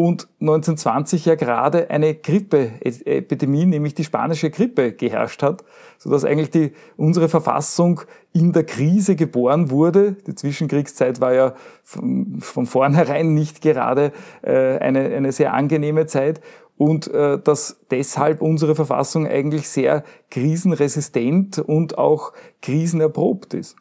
und 0.00 0.28
1920 0.40 1.26
ja 1.26 1.34
gerade 1.34 1.90
eine 1.90 2.14
Grippeepidemie, 2.14 3.66
nämlich 3.66 3.94
die 3.94 4.04
spanische 4.04 4.48
Grippe, 4.48 4.92
geherrscht 4.92 5.42
hat, 5.42 5.62
sodass 5.98 6.24
eigentlich 6.24 6.48
die, 6.48 6.72
unsere 6.96 7.28
Verfassung 7.28 8.00
in 8.32 8.54
der 8.54 8.64
Krise 8.64 9.14
geboren 9.14 9.68
wurde. 9.68 10.12
Die 10.26 10.34
Zwischenkriegszeit 10.34 11.20
war 11.20 11.34
ja 11.34 11.54
von, 11.84 12.38
von 12.40 12.64
vornherein 12.64 13.34
nicht 13.34 13.60
gerade 13.60 14.12
äh, 14.40 14.78
eine, 14.78 15.00
eine 15.00 15.32
sehr 15.32 15.52
angenehme 15.52 16.06
Zeit 16.06 16.40
und 16.80 17.08
äh, 17.08 17.38
dass 17.38 17.76
deshalb 17.90 18.40
unsere 18.40 18.74
Verfassung 18.74 19.26
eigentlich 19.26 19.68
sehr 19.68 20.02
krisenresistent 20.30 21.58
und 21.58 21.98
auch 21.98 22.32
krisenerprobt 22.62 23.52
ist. 23.52 23.76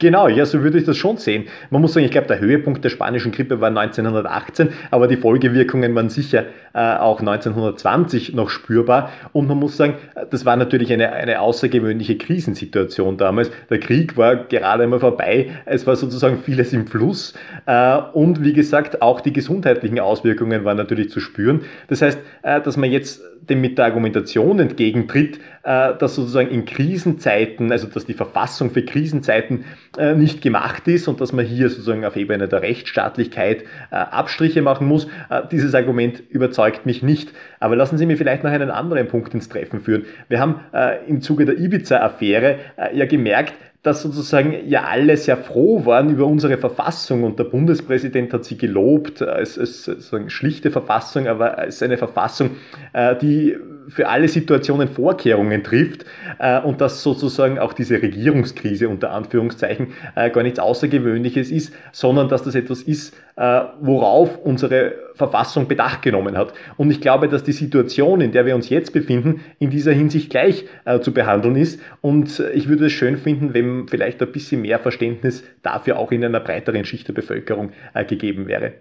Genau, 0.00 0.28
ja, 0.28 0.46
so 0.46 0.62
würde 0.62 0.78
ich 0.78 0.84
das 0.84 0.96
schon 0.96 1.18
sehen. 1.18 1.44
Man 1.68 1.82
muss 1.82 1.92
sagen, 1.92 2.06
ich 2.06 2.10
glaube, 2.10 2.26
der 2.26 2.40
Höhepunkt 2.40 2.82
der 2.82 2.88
spanischen 2.88 3.32
Grippe 3.32 3.60
war 3.60 3.68
1918, 3.68 4.70
aber 4.90 5.06
die 5.06 5.18
Folgewirkungen 5.18 5.94
waren 5.94 6.08
sicher 6.08 6.46
äh, 6.72 6.96
auch 6.96 7.20
1920 7.20 8.32
noch 8.32 8.48
spürbar. 8.48 9.10
Und 9.34 9.46
man 9.46 9.58
muss 9.58 9.76
sagen, 9.76 9.96
das 10.30 10.46
war 10.46 10.56
natürlich 10.56 10.90
eine, 10.90 11.12
eine 11.12 11.40
außergewöhnliche 11.40 12.16
Krisensituation 12.16 13.18
damals. 13.18 13.50
Der 13.68 13.78
Krieg 13.78 14.16
war 14.16 14.36
gerade 14.36 14.84
einmal 14.84 15.00
vorbei, 15.00 15.50
es 15.66 15.86
war 15.86 15.96
sozusagen 15.96 16.38
vieles 16.38 16.72
im 16.72 16.86
Fluss. 16.86 17.34
Äh, 17.66 17.98
und 18.14 18.42
wie 18.42 18.54
gesagt, 18.54 19.02
auch 19.02 19.20
die 19.20 19.34
gesundheitlichen 19.34 20.00
Auswirkungen 20.00 20.64
waren 20.64 20.78
natürlich 20.78 21.10
zu 21.10 21.20
spüren. 21.20 21.60
Das 21.88 22.00
heißt, 22.00 22.18
äh, 22.40 22.62
dass 22.62 22.78
man 22.78 22.90
jetzt 22.90 23.20
dem 23.48 23.60
mit 23.60 23.78
der 23.78 23.86
Argumentation 23.86 24.60
entgegentritt, 24.60 25.38
äh, 25.59 25.59
dass 25.62 26.14
sozusagen 26.14 26.48
in 26.48 26.64
Krisenzeiten, 26.64 27.70
also 27.70 27.86
dass 27.86 28.06
die 28.06 28.14
Verfassung 28.14 28.70
für 28.70 28.82
Krisenzeiten 28.82 29.64
äh, 29.98 30.14
nicht 30.14 30.42
gemacht 30.42 30.88
ist 30.88 31.08
und 31.08 31.20
dass 31.20 31.32
man 31.32 31.44
hier 31.44 31.68
sozusagen 31.68 32.04
auf 32.04 32.16
Ebene 32.16 32.48
der 32.48 32.62
Rechtsstaatlichkeit 32.62 33.64
äh, 33.90 33.96
Abstriche 33.96 34.62
machen 34.62 34.86
muss. 34.86 35.06
Dieses 35.50 35.74
Argument 35.74 36.22
überzeugt 36.30 36.86
mich 36.86 37.02
nicht. 37.02 37.32
Aber 37.58 37.76
lassen 37.76 37.98
Sie 37.98 38.06
mir 38.06 38.16
vielleicht 38.16 38.44
noch 38.44 38.50
einen 38.50 38.70
anderen 38.70 39.08
Punkt 39.08 39.34
ins 39.34 39.48
Treffen 39.48 39.80
führen. 39.80 40.04
Wir 40.28 40.40
haben 40.40 40.60
im 41.06 41.20
Zuge 41.20 41.44
der 41.44 41.58
Ibiza-Affäre 41.58 42.58
ja 42.94 43.06
gemerkt, 43.06 43.54
dass 43.82 44.02
sozusagen 44.02 44.68
ja 44.68 44.84
alle 44.84 45.16
sehr 45.16 45.38
froh 45.38 45.86
waren 45.86 46.10
über 46.10 46.26
unsere 46.26 46.58
Verfassung 46.58 47.24
und 47.24 47.38
der 47.38 47.44
Bundespräsident 47.44 48.32
hat 48.32 48.44
sie 48.44 48.58
gelobt 48.58 49.22
als, 49.22 49.58
als, 49.58 49.88
als 49.88 50.32
schlichte 50.32 50.70
Verfassung, 50.70 51.26
aber 51.26 51.56
als 51.56 51.82
eine 51.82 51.96
Verfassung, 51.96 52.50
äh, 52.92 53.16
die 53.16 53.56
für 53.90 54.08
alle 54.08 54.28
Situationen 54.28 54.88
Vorkehrungen 54.88 55.62
trifft 55.62 56.04
äh, 56.38 56.60
und 56.60 56.80
dass 56.80 57.02
sozusagen 57.02 57.58
auch 57.58 57.72
diese 57.72 58.00
Regierungskrise 58.00 58.88
unter 58.88 59.10
Anführungszeichen 59.10 59.88
äh, 60.14 60.30
gar 60.30 60.42
nichts 60.42 60.58
Außergewöhnliches 60.58 61.50
ist, 61.50 61.74
sondern 61.92 62.28
dass 62.28 62.42
das 62.42 62.54
etwas 62.54 62.82
ist, 62.82 63.14
äh, 63.36 63.62
worauf 63.80 64.38
unsere 64.38 64.94
Verfassung 65.14 65.68
Bedacht 65.68 66.02
genommen 66.02 66.36
hat. 66.36 66.54
Und 66.76 66.90
ich 66.90 67.00
glaube, 67.00 67.28
dass 67.28 67.42
die 67.42 67.52
Situation, 67.52 68.20
in 68.20 68.32
der 68.32 68.46
wir 68.46 68.54
uns 68.54 68.68
jetzt 68.68 68.92
befinden, 68.92 69.40
in 69.58 69.70
dieser 69.70 69.92
Hinsicht 69.92 70.30
gleich 70.30 70.64
äh, 70.84 71.00
zu 71.00 71.12
behandeln 71.12 71.56
ist. 71.56 71.80
Und 72.00 72.42
ich 72.54 72.68
würde 72.68 72.86
es 72.86 72.92
schön 72.92 73.16
finden, 73.16 73.54
wenn 73.54 73.88
vielleicht 73.88 74.22
ein 74.22 74.32
bisschen 74.32 74.62
mehr 74.62 74.78
Verständnis 74.78 75.44
dafür 75.62 75.98
auch 75.98 76.12
in 76.12 76.24
einer 76.24 76.40
breiteren 76.40 76.84
Schicht 76.84 77.08
der 77.08 77.12
Bevölkerung 77.12 77.72
äh, 77.94 78.04
gegeben 78.04 78.46
wäre. 78.46 78.72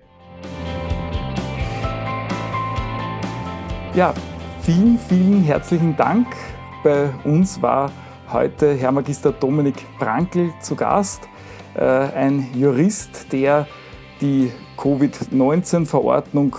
Ja, 3.96 4.14
Vielen, 4.72 5.00
vielen 5.00 5.42
herzlichen 5.42 5.98
Dank. 5.98 6.28
Bei 6.84 7.10
uns 7.24 7.60
war 7.60 7.92
heute 8.32 8.76
Herr 8.76 8.92
Magister 8.92 9.32
Dominik 9.32 9.84
Brankel 9.98 10.54
zu 10.62 10.76
Gast, 10.76 11.28
äh, 11.74 11.82
ein 11.82 12.46
Jurist, 12.54 13.32
der 13.32 13.66
die 14.22 14.52
Covid-19-Verordnung 14.78 16.56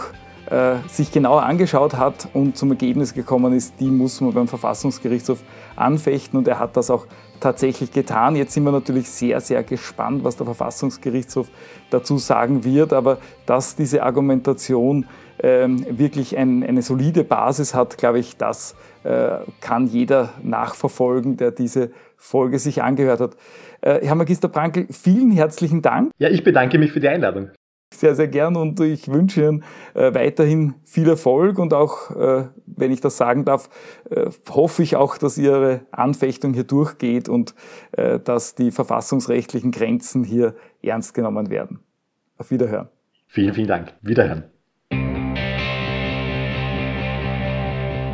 äh, 0.46 0.78
sich 0.88 1.12
genauer 1.12 1.44
angeschaut 1.44 1.94
hat 1.94 2.28
und 2.32 2.56
zum 2.56 2.72
Ergebnis 2.72 3.14
gekommen 3.14 3.52
ist, 3.52 3.74
die 3.78 3.92
muss 3.92 4.20
man 4.20 4.32
beim 4.32 4.48
Verfassungsgerichtshof 4.48 5.44
anfechten 5.76 6.36
und 6.36 6.48
er 6.48 6.58
hat 6.58 6.76
das 6.76 6.90
auch 6.90 7.06
tatsächlich 7.38 7.92
getan. 7.92 8.34
Jetzt 8.34 8.54
sind 8.54 8.64
wir 8.64 8.72
natürlich 8.72 9.08
sehr, 9.08 9.40
sehr 9.40 9.62
gespannt, 9.62 10.24
was 10.24 10.36
der 10.36 10.46
Verfassungsgerichtshof 10.46 11.48
dazu 11.90 12.18
sagen 12.18 12.64
wird, 12.64 12.92
aber 12.92 13.18
dass 13.46 13.76
diese 13.76 14.02
Argumentation 14.02 15.06
wirklich 15.42 16.36
ein, 16.36 16.62
eine 16.62 16.82
solide 16.82 17.24
Basis 17.24 17.74
hat, 17.74 17.98
glaube 17.98 18.18
ich, 18.18 18.36
das 18.36 18.74
äh, 19.02 19.38
kann 19.62 19.86
jeder 19.86 20.34
nachverfolgen, 20.42 21.38
der 21.38 21.52
diese 21.52 21.90
Folge 22.16 22.58
sich 22.58 22.82
angehört 22.82 23.20
hat. 23.20 23.36
Äh, 23.80 24.06
Herr 24.06 24.14
Magister 24.14 24.48
Prankel, 24.48 24.86
vielen 24.90 25.30
herzlichen 25.30 25.80
Dank. 25.80 26.10
Ja, 26.18 26.28
ich 26.28 26.44
bedanke 26.44 26.78
mich 26.78 26.92
für 26.92 27.00
die 27.00 27.08
Einladung. 27.08 27.48
Sehr, 27.94 28.14
sehr 28.14 28.28
gern 28.28 28.56
und 28.56 28.78
ich 28.80 29.08
wünsche 29.08 29.40
Ihnen 29.40 29.64
äh, 29.94 30.12
weiterhin 30.14 30.74
viel 30.84 31.08
Erfolg 31.08 31.58
und 31.58 31.74
auch, 31.74 32.10
wenn 32.66 32.92
ich 32.92 33.00
das 33.00 33.16
sagen 33.16 33.44
darf, 33.44 33.68
hoffe 34.48 34.82
ich 34.82 34.94
auch, 34.94 35.18
dass 35.18 35.38
Ihre 35.38 35.80
Anfechtung 35.90 36.54
hier 36.54 36.64
durchgeht 36.64 37.28
und 37.28 37.54
dass 37.92 38.54
die 38.54 38.70
verfassungsrechtlichen 38.70 39.72
Grenzen 39.72 40.22
hier 40.22 40.54
ernst 40.82 41.14
genommen 41.14 41.50
werden. 41.50 41.80
Auf 42.36 42.52
Wiederhören. 42.52 42.88
Vielen, 43.26 43.54
vielen 43.54 43.68
Dank. 43.68 43.92
Wiederhören. 44.02 44.49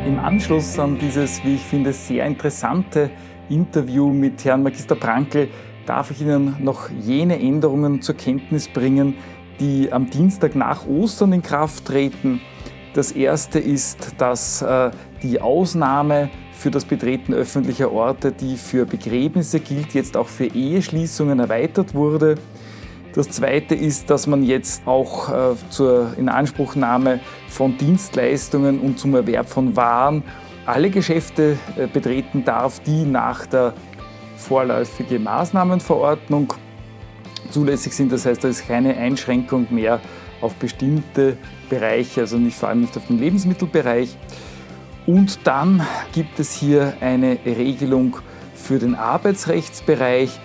Im 0.07 0.19
Anschluss 0.19 0.79
an 0.79 0.97
dieses, 0.97 1.43
wie 1.43 1.55
ich 1.55 1.61
finde, 1.61 1.91
sehr 1.91 2.25
interessante 2.25 3.09
Interview 3.49 4.13
mit 4.13 4.45
Herrn 4.45 4.63
Magister 4.63 4.95
Prankel 4.95 5.49
darf 5.85 6.11
ich 6.11 6.21
Ihnen 6.21 6.55
noch 6.63 6.89
jene 6.89 7.37
Änderungen 7.37 8.01
zur 8.01 8.15
Kenntnis 8.15 8.69
bringen, 8.69 9.15
die 9.59 9.91
am 9.91 10.09
Dienstag 10.09 10.55
nach 10.55 10.87
Ostern 10.87 11.33
in 11.33 11.41
Kraft 11.41 11.83
treten. 11.83 12.39
Das 12.93 13.11
erste 13.11 13.59
ist, 13.59 14.15
dass 14.17 14.61
äh, 14.61 14.91
die 15.23 15.41
Ausnahme 15.41 16.29
für 16.53 16.71
das 16.71 16.85
Betreten 16.85 17.33
öffentlicher 17.33 17.91
Orte, 17.91 18.31
die 18.31 18.55
für 18.55 18.85
Begräbnisse 18.85 19.59
gilt, 19.59 19.93
jetzt 19.93 20.15
auch 20.15 20.29
für 20.29 20.45
Eheschließungen 20.45 21.37
erweitert 21.37 21.93
wurde. 21.93 22.35
Das 23.17 23.31
Zweite 23.31 23.73
ist, 23.73 24.11
dass 24.11 24.27
man 24.27 24.43
jetzt 24.43 24.85
auch 24.85 25.29
äh, 25.29 25.55
zur 25.71 26.13
Inanspruchnahme 26.19 27.19
von 27.47 27.75
Dienstleistungen 27.75 28.79
und 28.79 28.99
zum 28.99 29.15
Erwerb 29.15 29.49
von 29.49 29.75
Waren 29.75 30.21
alle 30.67 30.91
Geschäfte 30.91 31.57
äh, 31.77 31.87
betreten 31.87 32.45
darf, 32.45 32.79
die 32.81 33.05
nach 33.05 33.47
der 33.47 33.73
vorläufige 34.35 35.17
Maßnahmenverordnung 35.17 36.53
zulässig 37.49 37.93
sind. 37.93 38.11
Das 38.11 38.27
heißt, 38.27 38.43
da 38.43 38.49
ist 38.49 38.67
keine 38.67 38.95
Einschränkung 38.95 39.65
mehr 39.71 39.99
auf 40.39 40.53
bestimmte 40.53 41.37
Bereiche, 41.71 42.21
also 42.21 42.37
nicht 42.37 42.55
vor 42.55 42.69
allem 42.69 42.81
nicht 42.81 42.95
auf 42.95 43.07
den 43.07 43.17
Lebensmittelbereich. 43.17 44.15
Und 45.07 45.39
dann 45.43 45.81
gibt 46.13 46.39
es 46.39 46.53
hier 46.53 46.93
eine 47.01 47.39
Regelung 47.47 48.17
für 48.53 48.77
den 48.77 48.93
Arbeitsrechtsbereich. 48.93 50.39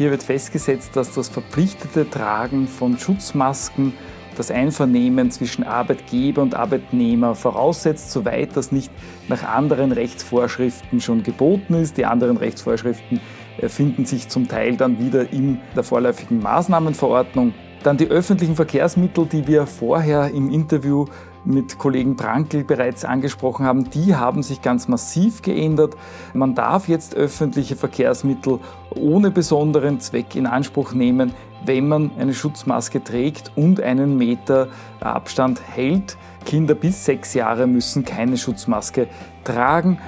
Hier 0.00 0.10
wird 0.10 0.22
festgesetzt, 0.22 0.96
dass 0.96 1.12
das 1.12 1.28
verpflichtete 1.28 2.08
Tragen 2.08 2.68
von 2.68 2.96
Schutzmasken 2.96 3.92
das 4.34 4.50
Einvernehmen 4.50 5.30
zwischen 5.30 5.62
Arbeitgeber 5.62 6.40
und 6.40 6.54
Arbeitnehmer 6.54 7.34
voraussetzt, 7.34 8.10
soweit 8.10 8.56
das 8.56 8.72
nicht 8.72 8.90
nach 9.28 9.42
anderen 9.42 9.92
Rechtsvorschriften 9.92 11.02
schon 11.02 11.22
geboten 11.22 11.74
ist. 11.74 11.98
Die 11.98 12.06
anderen 12.06 12.38
Rechtsvorschriften 12.38 13.20
äh, 13.58 13.68
finden 13.68 14.06
sich 14.06 14.30
zum 14.30 14.48
Teil 14.48 14.78
dann 14.78 14.98
wieder 14.98 15.30
in 15.34 15.58
der 15.76 15.82
vorläufigen 15.82 16.40
Maßnahmenverordnung. 16.40 17.52
Dann 17.82 17.98
die 17.98 18.08
öffentlichen 18.08 18.56
Verkehrsmittel, 18.56 19.26
die 19.26 19.46
wir 19.46 19.66
vorher 19.66 20.30
im 20.30 20.48
Interview 20.48 21.04
mit 21.44 21.78
Kollegen 21.78 22.16
Prankel 22.16 22.64
bereits 22.64 23.04
angesprochen 23.04 23.64
haben, 23.64 23.90
die 23.90 24.14
haben 24.14 24.42
sich 24.42 24.62
ganz 24.62 24.88
massiv 24.88 25.42
geändert. 25.42 25.96
Man 26.34 26.54
darf 26.54 26.88
jetzt 26.88 27.14
öffentliche 27.14 27.76
Verkehrsmittel 27.76 28.58
ohne 28.94 29.30
besonderen 29.30 30.00
Zweck 30.00 30.34
in 30.34 30.46
Anspruch 30.46 30.92
nehmen, 30.92 31.32
wenn 31.64 31.88
man 31.88 32.10
eine 32.18 32.34
Schutzmaske 32.34 33.02
trägt 33.02 33.52
und 33.56 33.80
einen 33.80 34.16
Meter 34.16 34.68
Abstand 35.00 35.60
hält. 35.74 36.16
Kinder 36.44 36.74
bis 36.74 37.04
sechs 37.04 37.34
Jahre 37.34 37.66
müssen 37.66 38.04
keine 38.04 38.36
Schutzmaske 38.36 39.08
tragen. 39.44 39.98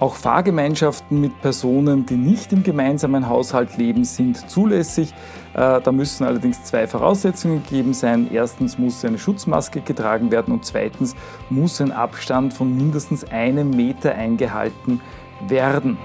Auch 0.00 0.14
Fahrgemeinschaften 0.14 1.20
mit 1.20 1.40
Personen, 1.40 2.06
die 2.06 2.16
nicht 2.16 2.52
im 2.52 2.62
gemeinsamen 2.62 3.28
Haushalt 3.28 3.78
leben, 3.78 4.04
sind 4.04 4.48
zulässig. 4.48 5.12
Äh, 5.54 5.80
da 5.80 5.92
müssen 5.92 6.24
allerdings 6.24 6.62
zwei 6.64 6.86
Voraussetzungen 6.86 7.62
gegeben 7.62 7.94
sein. 7.94 8.28
Erstens 8.32 8.78
muss 8.78 9.04
eine 9.04 9.18
Schutzmaske 9.18 9.80
getragen 9.80 10.30
werden 10.30 10.52
und 10.52 10.64
zweitens 10.64 11.16
muss 11.50 11.80
ein 11.80 11.92
Abstand 11.92 12.54
von 12.54 12.76
mindestens 12.76 13.24
einem 13.24 13.70
Meter 13.70 14.14
eingehalten 14.14 15.00
werden. 15.46 15.96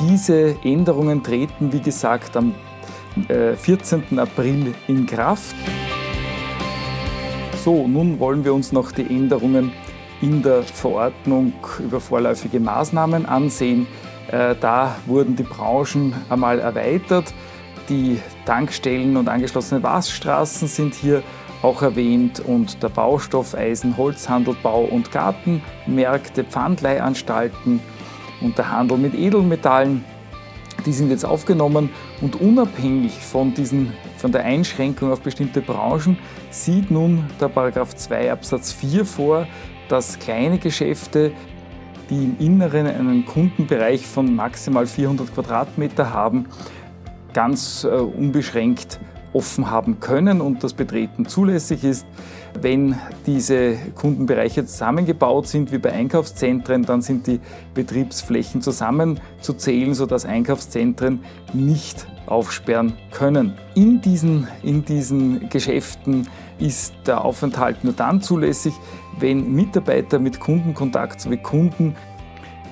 Diese 0.00 0.56
Änderungen 0.64 1.22
treten, 1.22 1.72
wie 1.72 1.80
gesagt, 1.80 2.36
am 2.36 2.54
14. 3.28 4.02
Äh, 4.10 4.20
April 4.20 4.74
in 4.88 5.06
Kraft. 5.06 5.54
So, 7.64 7.86
nun 7.86 8.18
wollen 8.18 8.44
wir 8.44 8.52
uns 8.52 8.72
noch 8.72 8.90
die 8.90 9.02
Änderungen 9.02 9.72
in 10.20 10.42
der 10.42 10.62
Verordnung 10.62 11.52
über 11.78 12.00
vorläufige 12.00 12.58
Maßnahmen 12.58 13.26
ansehen. 13.26 13.86
Äh, 14.28 14.54
da 14.60 14.96
wurden 15.06 15.36
die 15.36 15.42
Branchen 15.42 16.14
einmal 16.28 16.58
erweitert. 16.58 17.32
Die 17.88 18.20
Tankstellen 18.46 19.16
und 19.16 19.28
angeschlossene 19.28 19.82
Waschstraßen 19.82 20.68
sind 20.68 20.94
hier 20.94 21.22
auch 21.62 21.82
erwähnt 21.82 22.40
und 22.40 22.82
der 22.82 22.88
Baustoff, 22.88 23.54
Eisen, 23.54 23.96
Holzhandel, 23.96 24.56
Bau- 24.62 24.84
und 24.84 25.12
Gartenmärkte, 25.12 26.44
Pfandleihanstalten 26.44 27.80
und 28.40 28.58
der 28.58 28.70
Handel 28.70 28.98
mit 28.98 29.14
Edelmetallen. 29.14 30.04
Die 30.84 30.92
sind 30.92 31.10
jetzt 31.10 31.24
aufgenommen 31.24 31.90
und 32.20 32.40
unabhängig 32.40 33.12
von, 33.12 33.54
diesen, 33.54 33.92
von 34.16 34.32
der 34.32 34.44
Einschränkung 34.44 35.12
auf 35.12 35.20
bestimmte 35.20 35.60
Branchen 35.60 36.18
sieht 36.50 36.90
nun 36.90 37.24
der 37.40 37.48
Paragraph 37.48 37.94
2 37.94 38.32
Absatz 38.32 38.72
4 38.72 39.04
vor, 39.04 39.46
dass 39.88 40.18
kleine 40.18 40.58
Geschäfte, 40.58 41.30
die 42.10 42.24
im 42.24 42.36
Inneren 42.40 42.86
einen 42.86 43.24
Kundenbereich 43.24 44.04
von 44.04 44.34
maximal 44.34 44.86
400 44.86 45.32
Quadratmeter 45.32 46.12
haben, 46.12 46.46
ganz 47.32 47.84
äh, 47.84 47.88
unbeschränkt 47.88 49.00
offen 49.32 49.70
haben 49.70 50.00
können 50.00 50.40
und 50.40 50.62
das 50.62 50.74
Betreten 50.74 51.26
zulässig 51.26 51.84
ist. 51.84 52.06
Wenn 52.60 52.96
diese 53.26 53.76
Kundenbereiche 53.94 54.66
zusammengebaut 54.66 55.48
sind 55.48 55.72
wie 55.72 55.78
bei 55.78 55.92
Einkaufszentren, 55.92 56.82
dann 56.84 57.00
sind 57.00 57.26
die 57.26 57.40
Betriebsflächen 57.72 58.60
zusammenzuzählen, 58.60 59.94
sodass 59.94 60.26
Einkaufszentren 60.26 61.20
nicht 61.54 62.06
aufsperren 62.26 62.94
können. 63.10 63.54
In 63.74 64.02
diesen, 64.02 64.48
in 64.62 64.84
diesen 64.84 65.48
Geschäften 65.48 66.28
ist 66.58 66.94
der 67.06 67.24
Aufenthalt 67.24 67.84
nur 67.84 67.94
dann 67.94 68.20
zulässig, 68.20 68.74
wenn 69.18 69.52
Mitarbeiter 69.52 70.18
mit 70.18 70.40
Kundenkontakt 70.40 71.20
sowie 71.20 71.38
Kunden 71.38 71.96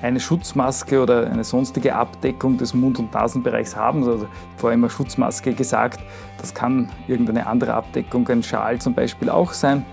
eine 0.01 0.19
Schutzmaske 0.19 1.01
oder 1.01 1.29
eine 1.29 1.43
sonstige 1.43 1.95
Abdeckung 1.95 2.57
des 2.57 2.73
Mund- 2.73 2.99
und 2.99 3.13
Nasenbereichs 3.13 3.75
haben. 3.75 4.03
Also 4.03 4.27
vorher 4.57 4.75
immer 4.75 4.89
Schutzmaske 4.89 5.53
gesagt, 5.53 5.99
das 6.39 6.53
kann 6.53 6.89
irgendeine 7.07 7.45
andere 7.47 7.73
Abdeckung, 7.73 8.27
ein 8.29 8.43
Schal 8.43 8.79
zum 8.79 8.93
Beispiel 8.93 9.29
auch 9.29 9.53
sein, 9.53 9.85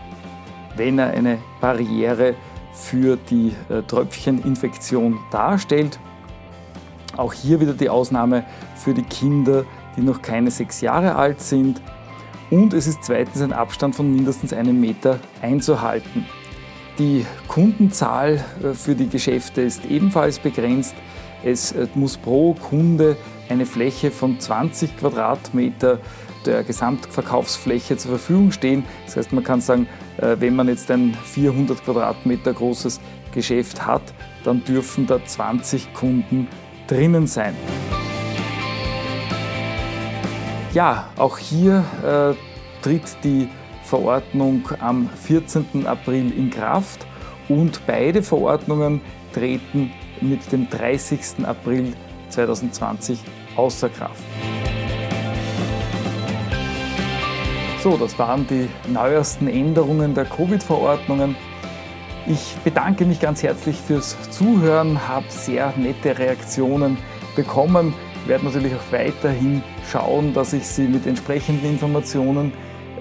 wenn 0.77 0.99
er 0.99 1.11
eine 1.11 1.39
Barriere 1.61 2.35
für 2.73 3.17
die 3.17 3.55
äh, 3.69 3.83
Tröpfcheninfektion 3.83 5.19
darstellt. 5.31 5.99
Auch 7.17 7.33
hier 7.33 7.61
wieder 7.61 7.73
die 7.73 7.91
Ausnahme 7.91 8.45
für 8.77 8.95
die 8.95 9.03
Kinder, 9.03 9.65
die 9.97 10.03
noch 10.03 10.23
keine 10.23 10.51
sechs 10.51 10.81
Jahre 10.81 11.17
alt 11.17 11.41
sind. 11.41 11.83
Und 12.51 12.73
es 12.73 12.87
ist 12.87 13.03
zweitens 13.03 13.43
ein 13.43 13.53
Abstand 13.53 13.95
von 13.97 14.11
mindestens 14.15 14.53
einem 14.53 14.81
Meter 14.81 15.19
einzuhalten. 15.43 16.25
Die 16.99 17.25
Kundenzahl 17.47 18.45
äh, 18.63 18.75
für 18.75 18.97
die 18.97 19.09
Geschäfte 19.09 19.61
ist 19.61 19.85
ebenfalls 19.85 20.41
begrenzt. 20.41 20.97
Es 21.45 21.71
äh, 21.71 21.87
muss 21.95 22.17
pro 22.17 22.55
Kunde 22.55 23.17
eine 23.49 23.67
Fläche 23.67 24.11
von 24.11 24.41
20 24.41 24.99
Quadratmeter 24.99 26.01
der 26.45 26.65
Gesamtverkaufsfläche 26.65 27.97
zur 27.97 28.13
Verfügung 28.13 28.51
stehen. 28.51 28.85
Das 29.07 29.17
heißt, 29.17 29.33
man 29.33 29.45
kann 29.45 29.61
sagen, 29.61 29.87
äh, 30.17 30.37
wenn 30.41 30.57
man 30.57 30.67
jetzt 30.67 30.91
ein 30.91 31.17
400 31.25 31.85
Quadratmeter 31.85 32.53
großes 32.53 33.01
Geschäft 33.33 33.87
hat, 33.87 34.03
dann 34.43 34.65
dürfen 34.65 35.07
da 35.07 35.25
20 35.25 35.95
Kunden 35.95 36.49
drinnen 36.89 37.29
sein. 37.29 37.55
Ja, 40.75 41.09
auch 41.17 41.39
hier 41.39 41.85
äh, 42.05 42.83
tritt 42.83 43.17
die 43.23 43.49
Verordnung 43.89 44.69
am 44.81 45.09
14. 45.09 45.87
April 45.87 46.31
in 46.37 46.51
Kraft 46.51 47.07
und 47.49 47.81
beide 47.87 48.23
Verordnungen 48.23 49.01
treten 49.33 49.91
mit 50.21 50.53
dem 50.53 50.69
30. 50.69 51.47
April 51.47 51.95
2020 52.29 53.19
außer 53.57 53.89
Kraft. 53.89 54.23
So, 57.83 57.97
das 57.97 58.19
waren 58.19 58.47
die 58.47 58.69
neuesten 58.93 59.49
Änderungen 59.49 60.13
der 60.13 60.27
Covid-Verordnungen. 60.27 61.35
Ich 62.27 62.57
bedanke 62.65 63.07
mich 63.07 63.21
ganz 63.21 63.43
herzlich 63.43 63.77
fürs 63.77 64.17
Zuhören, 64.31 65.09
habe 65.09 65.25
sehr 65.31 65.73
nette 65.79 66.19
Reaktionen 66.19 66.99
bekommen. 67.35 67.95
Werde 68.27 68.45
natürlich 68.45 68.75
auch 68.75 68.93
weiterhin 68.93 69.63
schauen, 69.91 70.35
dass 70.35 70.53
ich 70.53 70.67
Sie 70.67 70.87
mit 70.89 71.07
entsprechenden 71.07 71.71
Informationen 71.71 72.53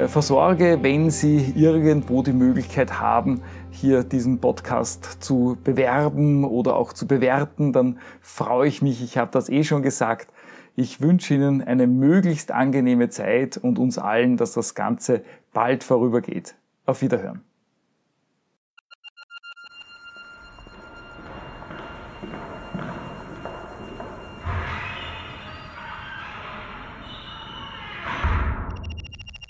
versorge, 0.06 0.80
wenn 0.82 1.10
Sie 1.10 1.54
irgendwo 1.56 2.22
die 2.22 2.34
Möglichkeit 2.34 3.00
haben, 3.00 3.42
hier 3.72 4.04
diesen 4.04 4.40
Podcast 4.40 5.24
zu 5.24 5.58
bewerben 5.64 6.44
oder 6.44 6.76
auch 6.76 6.94
zu 6.94 7.08
bewerten, 7.08 7.74
dann 7.74 8.00
freue 8.22 8.68
ich 8.68 8.82
mich. 8.82 9.04
Ich 9.04 9.18
habe 9.18 9.32
das 9.32 9.50
eh 9.50 9.64
schon 9.64 9.82
gesagt. 9.82 10.32
Ich 10.76 11.02
wünsche 11.02 11.34
Ihnen 11.34 11.64
eine 11.64 11.88
möglichst 11.88 12.52
angenehme 12.52 13.10
Zeit 13.10 13.58
und 13.58 13.80
uns 13.80 13.98
allen, 13.98 14.38
dass 14.38 14.54
das 14.54 14.76
Ganze 14.76 15.24
bald 15.54 15.84
vorübergeht. 15.84 16.56
Auf 16.86 17.02
Wiederhören. 17.02 17.47